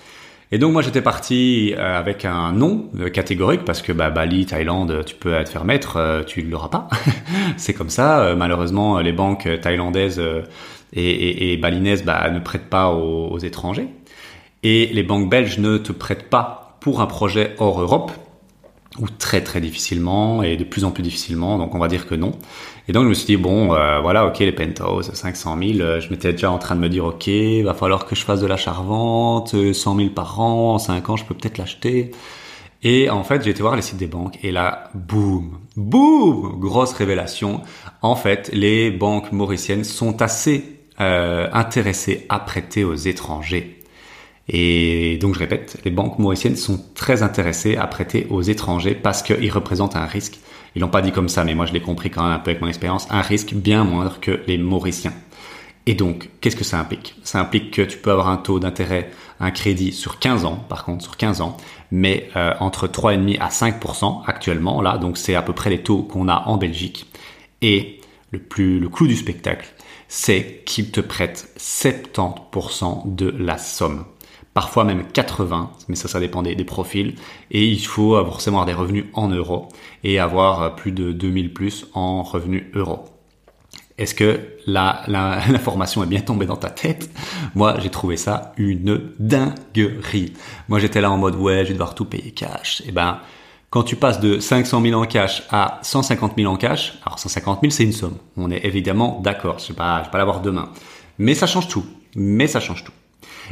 Et 0.53 0.57
donc 0.59 0.71
moi 0.71 0.81
j'étais 0.81 1.01
parti 1.01 1.73
avec 1.77 2.25
un 2.25 2.51
non 2.53 2.89
catégorique 3.11 3.65
parce 3.65 3.81
que 3.81 3.91
bah, 3.91 4.09
Bali, 4.09 4.45
Thaïlande, 4.45 5.03
tu 5.05 5.15
peux 5.15 5.31
te 5.43 5.49
faire 5.49 5.65
mettre, 5.65 6.23
tu 6.27 6.43
ne 6.43 6.51
l'auras 6.51 6.69
pas. 6.69 6.87
c'est 7.57 7.73
comme 7.73 7.89
ça. 7.89 8.35
malheureusement, 8.37 8.99
les 8.99 9.13
banques 9.13 9.49
thaïlandaises 9.61 10.21
et, 10.93 11.09
et, 11.09 11.53
et 11.53 11.57
balinaises 11.57 12.03
bah, 12.05 12.29
ne 12.29 12.39
prêtent 12.39 12.69
pas 12.69 12.89
aux, 12.89 13.29
aux 13.29 13.39
étrangers. 13.39 13.87
Et 14.61 14.87
les 14.93 15.03
banques 15.03 15.29
belges 15.29 15.57
ne 15.57 15.77
te 15.77 15.91
prêtent 15.91 16.29
pas 16.29 16.77
pour 16.79 17.01
un 17.01 17.07
projet 17.07 17.55
hors 17.57 17.81
Europe 17.81 18.11
ou 18.99 19.07
très 19.09 19.41
très 19.41 19.59
difficilement 19.59 20.43
et 20.43 20.55
de 20.55 20.63
plus 20.63 20.83
en 20.83 20.91
plus 20.91 21.03
difficilement, 21.03 21.57
donc 21.57 21.73
on 21.73 21.79
va 21.79 21.87
dire 21.87 22.05
que 22.07 22.15
non. 22.15 22.33
Et 22.87 22.91
donc 22.91 23.03
je 23.03 23.09
me 23.09 23.13
suis 23.13 23.25
dit 23.25 23.37
bon, 23.37 23.73
euh, 23.73 24.01
voilà, 24.01 24.25
ok 24.25 24.39
les 24.39 24.51
penthouses, 24.51 25.11
500 25.13 25.57
000, 25.57 25.79
euh, 25.79 25.99
je 26.01 26.09
m'étais 26.09 26.33
déjà 26.33 26.51
en 26.51 26.57
train 26.57 26.75
de 26.75 26.81
me 26.81 26.89
dire 26.89 27.05
ok, 27.05 27.29
va 27.63 27.73
falloir 27.73 28.05
que 28.05 28.15
je 28.15 28.25
fasse 28.25 28.41
de 28.41 28.47
l'achat-revente, 28.47 29.49
100 29.49 29.55
euh, 29.95 29.97
000 29.97 30.09
par 30.09 30.39
an, 30.41 30.73
en 30.75 30.79
5 30.79 31.09
ans 31.09 31.15
je 31.15 31.23
peux 31.23 31.33
peut-être 31.33 31.57
l'acheter. 31.57 32.11
Et 32.83 33.09
en 33.09 33.23
fait 33.23 33.41
j'ai 33.43 33.51
été 33.51 33.61
voir 33.61 33.77
les 33.77 33.81
sites 33.81 33.97
des 33.97 34.07
banques 34.07 34.37
et 34.43 34.51
là, 34.51 34.89
boum, 34.95 35.59
boum, 35.77 36.59
grosse 36.59 36.91
révélation. 36.93 37.61
En 38.01 38.15
fait, 38.15 38.49
les 38.51 38.91
banques 38.91 39.31
mauriciennes 39.31 39.85
sont 39.85 40.21
assez 40.21 40.79
intéressées 40.99 42.25
à 42.29 42.39
prêter 42.39 42.83
aux 42.83 42.95
étrangers. 42.95 43.79
Et 44.49 45.17
donc 45.21 45.33
je 45.33 45.39
répète, 45.39 45.77
les 45.85 45.91
banques 45.91 46.19
mauriciennes 46.19 46.57
sont 46.57 46.79
très 46.95 47.23
intéressées 47.23 47.77
à 47.77 47.87
prêter 47.87 48.27
aux 48.29 48.41
étrangers 48.41 48.93
parce 48.95 49.23
qu'ils 49.23 49.51
représentent 49.51 49.95
un 49.95 50.05
risque. 50.05 50.39
Ils 50.75 50.81
l'ont 50.81 50.89
pas 50.89 51.01
dit 51.01 51.11
comme 51.11 51.29
ça, 51.29 51.43
mais 51.43 51.55
moi 51.55 51.65
je 51.65 51.73
l'ai 51.73 51.81
compris 51.81 52.09
quand 52.09 52.23
même 52.23 52.33
un 52.33 52.39
peu 52.39 52.51
avec 52.51 52.61
mon 52.61 52.67
expérience, 52.67 53.07
un 53.09 53.21
risque 53.21 53.53
bien 53.53 53.83
moindre 53.83 54.19
que 54.19 54.41
les 54.47 54.57
Mauriciens. 54.57 55.13
Et 55.85 55.95
donc, 55.95 56.29
qu'est-ce 56.39 56.55
que 56.55 56.63
ça 56.63 56.79
implique? 56.79 57.15
Ça 57.23 57.41
implique 57.41 57.71
que 57.71 57.81
tu 57.81 57.97
peux 57.97 58.11
avoir 58.11 58.29
un 58.29 58.37
taux 58.37 58.59
d'intérêt, 58.59 59.11
un 59.41 59.51
crédit 59.51 59.91
sur 59.91 60.17
15 60.17 60.45
ans, 60.45 60.55
par 60.69 60.85
contre, 60.85 61.03
sur 61.03 61.17
15 61.17 61.41
ans, 61.41 61.57
mais 61.91 62.29
euh, 62.37 62.53
entre 62.61 62.87
3,5 62.87 63.37
à 63.39 63.49
5% 63.49 64.23
actuellement, 64.25 64.81
là, 64.81 64.97
donc 64.97 65.17
c'est 65.17 65.35
à 65.35 65.41
peu 65.41 65.51
près 65.51 65.69
les 65.69 65.83
taux 65.83 66.03
qu'on 66.03 66.29
a 66.29 66.43
en 66.45 66.55
Belgique. 66.55 67.07
Et 67.61 67.99
le 68.31 68.39
plus, 68.39 68.79
le 68.79 68.87
clou 68.87 69.07
du 69.07 69.15
spectacle, 69.15 69.67
c'est 70.07 70.63
qu'ils 70.65 70.91
te 70.91 71.01
prêtent 71.01 71.53
70% 71.57 73.13
de 73.13 73.33
la 73.37 73.57
somme 73.57 74.05
parfois 74.53 74.83
même 74.83 75.05
80, 75.05 75.71
mais 75.87 75.95
ça, 75.95 76.07
ça 76.07 76.19
dépend 76.19 76.41
des, 76.41 76.55
profils. 76.63 77.15
Et 77.51 77.67
il 77.67 77.85
faut 77.85 78.15
forcément 78.25 78.61
avoir 78.61 78.65
des 78.65 78.79
revenus 78.79 79.05
en 79.13 79.29
euros 79.29 79.69
et 80.03 80.19
avoir 80.19 80.75
plus 80.75 80.91
de 80.91 81.11
2000 81.11 81.53
plus 81.53 81.87
en 81.93 82.23
revenus 82.23 82.63
euros. 82.73 83.05
Est-ce 83.97 84.15
que 84.15 84.39
l'information 84.65 86.01
la, 86.01 86.07
est 86.07 86.09
bien 86.09 86.21
tombée 86.21 86.45
dans 86.45 86.57
ta 86.57 86.69
tête? 86.69 87.09
Moi, 87.53 87.75
j'ai 87.79 87.89
trouvé 87.89 88.17
ça 88.17 88.53
une 88.57 89.11
dinguerie. 89.19 90.33
Moi, 90.67 90.79
j'étais 90.79 90.99
là 90.99 91.11
en 91.11 91.17
mode 91.17 91.35
ouais, 91.35 91.59
je 91.63 91.67
vais 91.67 91.73
devoir 91.73 91.93
tout 91.93 92.05
payer 92.05 92.31
cash. 92.31 92.81
Et 92.81 92.85
eh 92.89 92.91
ben, 92.91 93.19
quand 93.69 93.83
tu 93.83 93.95
passes 93.95 94.19
de 94.19 94.39
500 94.39 94.81
000 94.81 94.99
en 94.99 95.05
cash 95.05 95.43
à 95.51 95.79
150 95.83 96.33
000 96.37 96.51
en 96.51 96.57
cash, 96.57 96.93
alors 97.05 97.19
150 97.19 97.61
000 97.61 97.71
c'est 97.71 97.83
une 97.83 97.91
somme. 97.91 98.17
On 98.35 98.49
est 98.49 98.65
évidemment 98.65 99.19
d'accord. 99.23 99.59
Je 99.59 99.69
vais 99.69 99.73
pas, 99.73 99.99
pas 99.99 100.17
l'avoir 100.17 100.41
demain. 100.41 100.69
Mais 101.19 101.35
ça 101.35 101.45
change 101.45 101.67
tout. 101.67 101.85
Mais 102.15 102.47
ça 102.47 102.59
change 102.59 102.83
tout. 102.83 102.91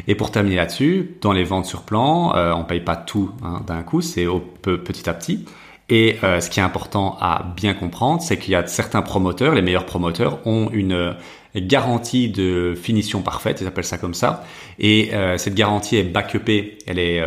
Et 0.07 0.15
pour 0.15 0.31
terminer 0.31 0.57
là-dessus, 0.57 1.17
dans 1.21 1.33
les 1.33 1.43
ventes 1.43 1.65
sur 1.65 1.83
plan, 1.83 2.35
euh, 2.35 2.53
on 2.53 2.63
paye 2.63 2.79
pas 2.79 2.95
tout 2.95 3.31
hein, 3.43 3.61
d'un 3.65 3.83
coup, 3.83 4.01
c'est 4.01 4.25
petit 4.61 5.09
à 5.09 5.13
petit. 5.13 5.45
Et 5.89 6.17
euh, 6.23 6.39
ce 6.39 6.49
qui 6.49 6.59
est 6.59 6.63
important 6.63 7.17
à 7.19 7.43
bien 7.55 7.73
comprendre, 7.73 8.21
c'est 8.21 8.37
qu'il 8.37 8.53
y 8.53 8.55
a 8.55 8.65
certains 8.65 9.01
promoteurs, 9.01 9.53
les 9.53 9.61
meilleurs 9.61 9.85
promoteurs, 9.85 10.39
ont 10.45 10.69
une 10.71 10.93
euh, 10.93 11.13
garantie 11.55 12.29
de 12.29 12.75
finition 12.75 13.21
parfaite, 13.21 13.59
ils 13.59 13.67
appellent 13.67 13.83
ça 13.83 13.97
comme 13.97 14.13
ça. 14.13 14.45
Et 14.79 15.11
cette 15.35 15.53
garantie 15.53 15.97
est 15.97 16.03
backupée, 16.03 16.77
elle 16.87 16.97
est, 16.97 17.21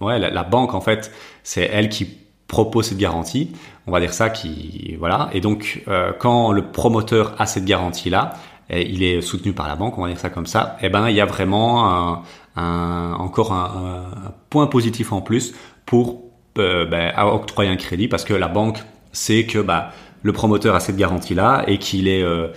ouais, 0.00 0.18
la, 0.18 0.42
banque 0.42 0.74
en 0.74 0.80
fait, 0.80 1.12
c'est 1.44 1.70
elle 1.72 1.88
qui 1.88 2.08
propose 2.48 2.86
cette 2.86 2.98
garantie. 2.98 3.52
On 3.86 3.92
va 3.92 4.00
dire 4.00 4.12
ça, 4.12 4.28
qui 4.28 4.96
voilà. 4.98 5.30
Et 5.32 5.40
donc 5.40 5.84
quand 6.18 6.50
le 6.50 6.72
promoteur 6.72 7.36
a 7.38 7.46
cette 7.46 7.64
garantie 7.64 8.10
là, 8.10 8.32
il 8.70 9.02
est 9.02 9.20
soutenu 9.20 9.52
par 9.52 9.68
la 9.68 9.76
banque, 9.76 9.98
on 9.98 10.02
va 10.02 10.08
dire 10.08 10.18
ça 10.18 10.30
comme 10.30 10.46
ça, 10.46 10.76
et 10.80 10.86
eh 10.86 10.88
ben 10.88 11.08
il 11.08 11.16
y 11.16 11.20
a 11.20 11.26
vraiment 11.26 12.22
encore 12.56 13.52
un, 13.52 14.34
point 14.50 14.66
positif 14.66 15.12
en 15.12 15.20
plus 15.20 15.54
pour 15.86 16.24
euh, 16.58 16.84
ben, 16.84 17.12
octroyer 17.18 17.70
un 17.70 17.76
crédit 17.76 18.08
parce 18.08 18.24
que 18.24 18.34
la 18.34 18.48
banque 18.48 18.78
c'est 19.12 19.46
que 19.46 19.58
bah, 19.58 19.92
le 20.22 20.32
promoteur 20.32 20.74
a 20.74 20.80
cette 20.80 20.96
garantie-là 20.96 21.64
et 21.68 21.78
qu'il 21.78 22.08
est, 22.08 22.22
euh, 22.22 22.48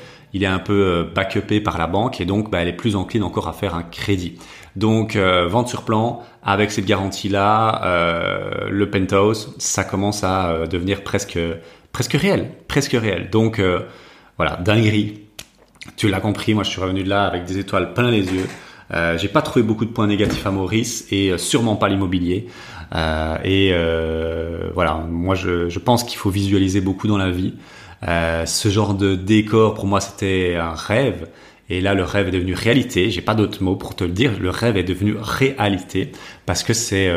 un 0.41 0.60
peu 0.60 0.73
euh, 0.73 1.04
backupé 1.04 1.62
par 1.62 1.78
la 1.78 1.86
banque 1.86 2.19
et 2.19 2.26
donc 2.26 2.49
bah, 2.49 2.60
elle 2.62 2.67
est 2.67 2.73
plus 2.73 2.95
encline 2.95 3.23
encore 3.23 3.47
à 3.47 3.54
faire 3.54 3.76
un 3.76 3.84
crédit. 3.84 4.39
Donc 4.76 5.15
vente 5.15 5.67
sur 5.67 5.84
plan 5.84 6.23
avec 6.41 6.71
cette 6.71 6.86
garantie-là, 6.88 8.67
le 8.71 8.89
penthouse, 8.89 9.54
ça 9.60 9.84
commence 9.84 10.23
à 10.23 10.65
devenir 10.65 11.04
presque 11.04 11.38
réel, 12.13 12.49
presque 12.67 12.93
réel. 12.93 13.30
Donc 13.30 13.62
voilà, 14.38 14.56
dinguerie. 14.56 15.23
Tu 15.96 16.10
l'as 16.10 16.19
compris, 16.19 16.54
moi 16.54 16.63
je 16.63 16.69
suis 16.69 16.82
revenu 16.82 17.04
de 17.04 17.10
là 17.10 17.26
avec 17.26 17.46
des 17.46 17.58
étoiles 17.58 17.93
plein 17.93 18.10
les 18.10 18.26
yeux. 18.26 18.48
Euh, 18.93 19.17
j'ai 19.17 19.28
pas 19.28 19.41
trouvé 19.41 19.63
beaucoup 19.63 19.86
de 19.86 19.91
points 19.91 20.08
négatifs 20.08 20.46
à 20.46 20.52
Maurice 20.52 21.08
et 21.12 21.32
euh, 21.32 21.38
sûrement 21.38 21.76
pas 21.76 21.89
l'immobilier. 21.89 22.48
Euh, 22.96 23.38
et 23.43 23.72
euh, 23.74 24.69
voilà, 24.74 25.06
moi 25.10 25.36
je, 25.36 25.69
je 25.69 25.80
pense 25.80 26.04
qu'il 26.04 26.17
faut 26.17 26.30
visualiser 26.30 26.82
beaucoup 26.82 27.08
dans 27.08 27.17
la 27.17 27.32
vie. 27.32 27.54
Ce 28.06 28.67
genre 28.69 28.93
de 28.96 29.15
décor 29.15 29.74
pour 29.76 29.88
moi 29.88 30.02
c'était 30.02 30.56
un 30.56 30.74
rêve. 30.74 31.28
Et 31.69 31.80
là, 31.80 31.93
le 31.93 32.04
rêve 32.04 32.28
est 32.28 32.32
devenu 32.32 32.54
réalité. 32.54 33.10
J'ai 33.10 33.22
pas 33.22 33.34
d'autres 33.34 33.63
mots 33.63 33.78
pour 33.78 33.96
te 33.96 34.04
le 34.04 34.12
dire. 34.12 34.34
Le 34.39 34.50
rêve 34.50 34.76
est 34.76 34.84
devenu 34.84 35.15
réalité 35.17 36.12
parce 36.46 36.63
que 36.63 36.74
c'est 36.74 37.10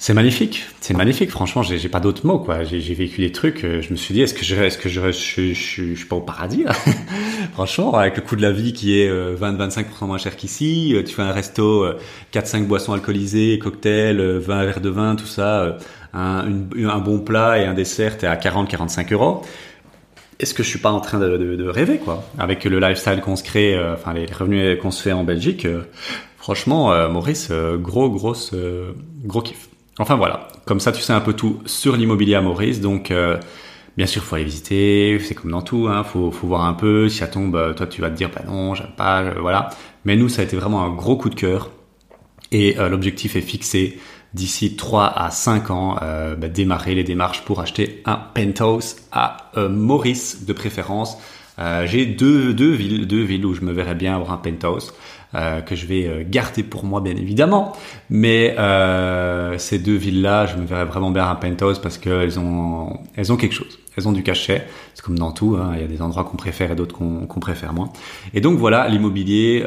c'est 0.00 0.14
magnifique, 0.14 0.64
c'est 0.80 0.94
magnifique. 0.94 1.28
Franchement, 1.32 1.64
j'ai 1.64 1.88
pas 1.88 1.98
d'autres 1.98 2.24
mots 2.24 2.38
quoi. 2.38 2.62
J'ai 2.62 2.94
vécu 2.94 3.20
des 3.20 3.32
trucs. 3.32 3.64
Euh, 3.64 3.82
je 3.82 3.90
me 3.90 3.96
suis 3.96 4.14
dit, 4.14 4.22
est-ce 4.22 4.32
que 4.32 4.44
je, 4.44 4.54
est-ce 4.54 4.78
que 4.78 4.88
je, 4.88 5.10
je, 5.10 5.52
je, 5.52 5.94
suis 5.94 6.04
pas 6.08 6.14
au 6.14 6.20
paradis 6.20 6.62
là? 6.62 6.72
Franchement, 7.54 7.92
avec 7.94 8.16
le 8.16 8.22
coût 8.22 8.36
de 8.36 8.42
la 8.42 8.52
vie 8.52 8.72
qui 8.72 9.00
est 9.00 9.10
20-25% 9.10 9.82
euh, 10.02 10.06
moins 10.06 10.18
cher 10.18 10.36
qu'ici, 10.36 10.94
euh, 10.94 11.02
tu 11.02 11.16
fais 11.16 11.22
un 11.22 11.32
resto, 11.32 11.84
4-5 12.32 12.66
boissons 12.66 12.92
alcoolisées, 12.92 13.58
cocktails, 13.58 14.20
20 14.20 14.64
verres 14.66 14.80
de 14.80 14.88
vin, 14.88 15.16
tout 15.16 15.26
ça, 15.26 15.78
un, 16.14 16.48
bon 16.48 17.18
plat 17.18 17.58
et 17.58 17.64
un 17.64 17.74
dessert, 17.74 18.18
t'es 18.18 18.28
à 18.28 18.36
40-45 18.36 19.12
euros. 19.12 19.42
Est-ce 20.38 20.54
que 20.54 20.62
je 20.62 20.68
suis 20.68 20.78
pas 20.78 20.92
en 20.92 21.00
train 21.00 21.18
de, 21.18 21.68
rêver 21.68 21.98
quoi? 21.98 22.22
Avec 22.38 22.62
le 22.62 22.78
lifestyle 22.78 23.20
qu'on 23.20 23.34
se 23.34 23.42
crée, 23.42 23.76
enfin 23.92 24.12
les 24.12 24.26
revenus 24.26 24.78
qu'on 24.80 24.92
se 24.92 25.02
fait 25.02 25.10
en 25.10 25.24
Belgique, 25.24 25.66
franchement, 26.36 27.08
Maurice, 27.08 27.50
gros, 27.50 28.08
grosse, 28.08 28.54
gros 29.24 29.42
kiff. 29.42 29.68
Enfin 29.98 30.14
voilà, 30.14 30.48
comme 30.64 30.78
ça 30.78 30.92
tu 30.92 31.02
sais 31.02 31.12
un 31.12 31.20
peu 31.20 31.32
tout 31.32 31.60
sur 31.66 31.96
l'immobilier 31.96 32.36
à 32.36 32.40
Maurice. 32.40 32.80
Donc 32.80 33.10
euh, 33.10 33.36
bien 33.96 34.06
sûr, 34.06 34.22
faut 34.22 34.36
aller 34.36 34.44
visiter, 34.44 35.18
c'est 35.18 35.34
comme 35.34 35.50
dans 35.50 35.62
tout, 35.62 35.88
hein, 35.88 36.04
faut, 36.04 36.30
voir 36.30 36.64
un 36.64 36.74
peu. 36.74 37.08
Si 37.08 37.18
ça 37.18 37.26
tombe, 37.26 37.56
euh, 37.56 37.74
toi 37.74 37.86
tu 37.86 38.00
vas 38.00 38.10
te 38.10 38.16
dire 38.16 38.30
bah 38.32 38.42
non, 38.46 38.74
j'aime 38.74 38.92
pas, 38.96 39.22
euh, 39.22 39.34
voilà. 39.40 39.70
Mais 40.04 40.16
nous, 40.16 40.28
ça 40.28 40.42
a 40.42 40.44
été 40.44 40.56
vraiment 40.56 40.84
un 40.84 40.90
gros 40.90 41.16
coup 41.16 41.30
de 41.30 41.34
cœur 41.34 41.70
et 42.50 42.76
l'objectif 42.76 43.36
est 43.36 43.42
fixé 43.42 43.98
d'ici 44.32 44.74
3 44.74 45.04
à 45.04 45.30
5 45.30 45.70
ans, 45.70 45.98
bah, 46.38 46.48
démarrer 46.48 46.94
les 46.94 47.04
démarches 47.04 47.44
pour 47.44 47.60
acheter 47.60 48.00
un 48.06 48.16
penthouse 48.16 48.96
à 49.12 49.50
Maurice 49.68 50.46
de 50.46 50.54
préférence. 50.54 51.18
J'ai 51.84 52.06
deux, 52.06 52.54
deux 52.54 52.72
villes, 52.72 53.06
deux 53.06 53.22
villes 53.22 53.44
où 53.44 53.52
je 53.52 53.60
me 53.60 53.72
verrais 53.72 53.94
bien 53.94 54.14
avoir 54.14 54.32
un 54.32 54.38
penthouse. 54.38 54.94
Euh, 55.34 55.60
que 55.60 55.76
je 55.76 55.84
vais 55.84 56.06
euh, 56.06 56.24
garder 56.26 56.62
pour 56.62 56.84
moi 56.84 57.02
bien 57.02 57.14
évidemment. 57.14 57.72
Mais 58.08 58.56
euh, 58.58 59.58
ces 59.58 59.78
deux 59.78 59.94
villes-là, 59.94 60.46
je 60.46 60.56
me 60.56 60.64
verrais 60.64 60.86
vraiment 60.86 61.10
bien 61.10 61.28
un 61.28 61.34
penthouse 61.34 61.78
parce 61.80 61.98
qu'elles 61.98 62.38
ont, 62.38 62.98
elles 63.14 63.30
ont 63.30 63.36
quelque 63.36 63.54
chose. 63.54 63.78
Elles 63.98 64.08
ont 64.08 64.12
du 64.12 64.22
cachet. 64.22 64.66
C'est 64.94 65.04
comme 65.04 65.18
dans 65.18 65.32
tout. 65.32 65.58
Hein. 65.60 65.72
Il 65.74 65.82
y 65.82 65.84
a 65.84 65.86
des 65.86 66.00
endroits 66.00 66.24
qu'on 66.24 66.38
préfère 66.38 66.72
et 66.72 66.76
d'autres 66.76 66.96
qu'on 66.96 67.40
préfère 67.40 67.74
moins. 67.74 67.90
Et 68.32 68.40
donc 68.40 68.58
voilà, 68.58 68.88
l'immobilier 68.88 69.66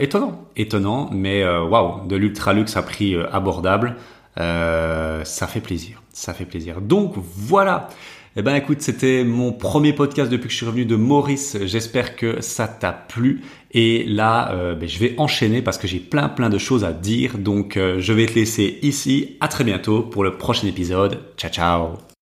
étonnant, 0.00 0.40
étonnant, 0.56 1.08
mais 1.12 1.46
waouh, 1.46 2.06
de 2.08 2.16
l'ultra 2.16 2.52
luxe 2.54 2.76
à 2.76 2.82
prix 2.82 3.14
abordable. 3.32 3.96
ça 4.36 5.46
fait 5.46 5.60
plaisir, 5.60 6.02
ça 6.12 6.32
fait 6.32 6.46
plaisir. 6.46 6.80
Donc 6.80 7.14
voilà. 7.16 7.90
Eh 8.38 8.42
ben 8.42 8.54
écoute, 8.54 8.82
c'était 8.82 9.24
mon 9.24 9.50
premier 9.50 9.94
podcast 9.94 10.30
depuis 10.30 10.48
que 10.48 10.52
je 10.52 10.58
suis 10.58 10.66
revenu 10.66 10.84
de 10.84 10.94
Maurice. 10.94 11.56
J'espère 11.64 12.16
que 12.16 12.42
ça 12.42 12.68
t'a 12.68 12.92
plu. 12.92 13.40
Et 13.72 14.04
là, 14.04 14.52
euh, 14.52 14.74
ben, 14.74 14.86
je 14.86 14.98
vais 14.98 15.14
enchaîner 15.16 15.62
parce 15.62 15.78
que 15.78 15.86
j'ai 15.86 16.00
plein 16.00 16.28
plein 16.28 16.50
de 16.50 16.58
choses 16.58 16.84
à 16.84 16.92
dire. 16.92 17.38
Donc 17.38 17.78
euh, 17.78 17.98
je 17.98 18.12
vais 18.12 18.26
te 18.26 18.34
laisser 18.34 18.78
ici. 18.82 19.38
À 19.40 19.48
très 19.48 19.64
bientôt 19.64 20.02
pour 20.02 20.22
le 20.22 20.36
prochain 20.36 20.66
épisode. 20.66 21.18
Ciao 21.38 21.50
ciao 21.50 22.15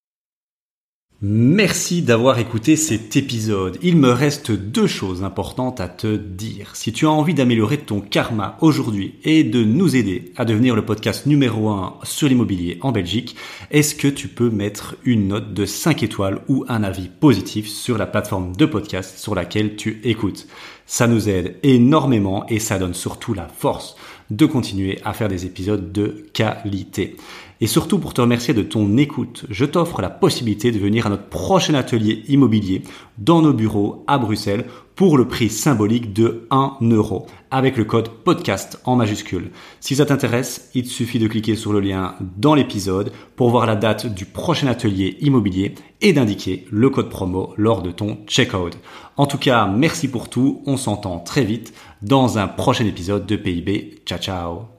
Merci 1.27 2.03
d'avoir 2.03 2.39
écouté 2.39 2.77
cet 2.77 3.17
épisode. 3.17 3.79
Il 3.81 3.97
me 3.97 4.11
reste 4.11 4.53
deux 4.53 4.87
choses 4.87 5.25
importantes 5.25 5.81
à 5.81 5.89
te 5.89 6.17
dire. 6.17 6.77
Si 6.77 6.93
tu 6.93 7.07
as 7.07 7.11
envie 7.11 7.33
d'améliorer 7.33 7.79
ton 7.79 8.03
karma 8.03 8.59
aujourd'hui 8.61 9.15
et 9.25 9.43
de 9.43 9.65
nous 9.65 9.97
aider 9.97 10.33
à 10.37 10.45
devenir 10.45 10.77
le 10.77 10.85
podcast 10.85 11.25
numéro 11.25 11.71
1 11.71 11.95
sur 12.03 12.29
l'immobilier 12.29 12.77
en 12.83 12.93
Belgique, 12.93 13.37
est-ce 13.71 13.95
que 13.95 14.09
tu 14.09 14.29
peux 14.29 14.51
mettre 14.51 14.97
une 15.07 15.29
note 15.29 15.55
de 15.55 15.65
5 15.65 16.03
étoiles 16.03 16.43
ou 16.49 16.67
un 16.69 16.83
avis 16.83 17.09
positif 17.09 17.69
sur 17.69 17.97
la 17.97 18.05
plateforme 18.05 18.55
de 18.55 18.67
podcast 18.67 19.19
sur 19.19 19.35
laquelle 19.35 19.77
tu 19.77 20.03
écoutes? 20.05 20.47
Ça 20.85 21.07
nous 21.07 21.31
aide 21.31 21.57
énormément 21.63 22.45
et 22.51 22.59
ça 22.59 22.79
donne 22.79 22.93
surtout 22.93 23.33
la 23.33 23.49
force 23.49 23.97
de 24.31 24.47
continuer 24.47 24.99
à 25.05 25.13
faire 25.13 25.29
des 25.29 25.47
épisodes 25.47 25.93
de 25.93 26.27
qualité. 26.33 27.17
Et 27.61 27.67
surtout 27.67 27.99
pour 27.99 28.15
te 28.15 28.21
remercier 28.21 28.53
de 28.53 28.63
ton 28.63 28.97
écoute, 28.97 29.47
je 29.49 29.65
t'offre 29.65 30.03
la 30.03 30.11
possibilité 30.11 30.73
de 30.73 30.79
venir 30.79 31.07
à 31.07 31.11
notre 31.11 31.29
prochain 31.29 31.75
atelier 31.75 32.23
immobilier 32.29 32.83
dans 33.19 33.43
nos 33.43 33.53
bureaux 33.53 34.05
à 34.07 34.19
Bruxelles 34.19 34.65
pour 34.97 35.19
le 35.19 35.27
prix 35.27 35.49
symbolique 35.49 36.13
de 36.13 36.47
1 36.51 36.79
euro 36.91 37.27
avec 37.51 37.77
le 37.77 37.85
code 37.85 38.09
podcast 38.09 38.81
en 38.85 38.97
majuscule. 38.97 39.51
Si 39.81 39.97
ça 39.97 40.07
t'intéresse, 40.07 40.71
il 40.75 40.85
te 40.85 40.89
suffit 40.89 41.19
de 41.19 41.29
cliquer 41.29 41.57
sur 41.57 41.73
le 41.73 41.81
lien 41.81 42.17
dans 42.37 42.55
l'épisode 42.55 43.13
pour 43.37 43.51
voir 43.51 43.67
la 43.67 43.77
date 43.77 44.07
du 44.13 44.25
prochain 44.25 44.67
atelier 44.67 45.17
immobilier 45.21 45.75
et 46.01 46.13
d'indiquer 46.13 46.67
le 46.71 46.91
code 46.91 47.11
promo 47.11 47.55
lors 47.57 47.83
de 47.83 47.91
ton 47.91 48.19
checkout. 48.27 48.77
En 49.17 49.27
tout 49.27 49.39
cas, 49.39 49.67
merci 49.67 50.09
pour 50.09 50.29
tout. 50.29 50.63
On 50.67 50.77
s'entend 50.77 51.19
très 51.21 51.45
vite 51.45 51.73
dans 52.03 52.39
un 52.39 52.49
prochain 52.49 52.85
épisode 52.85 53.27
de 53.27 53.37
PIB. 53.37 54.03
Ciao 54.05 54.19
ciao 54.19 54.74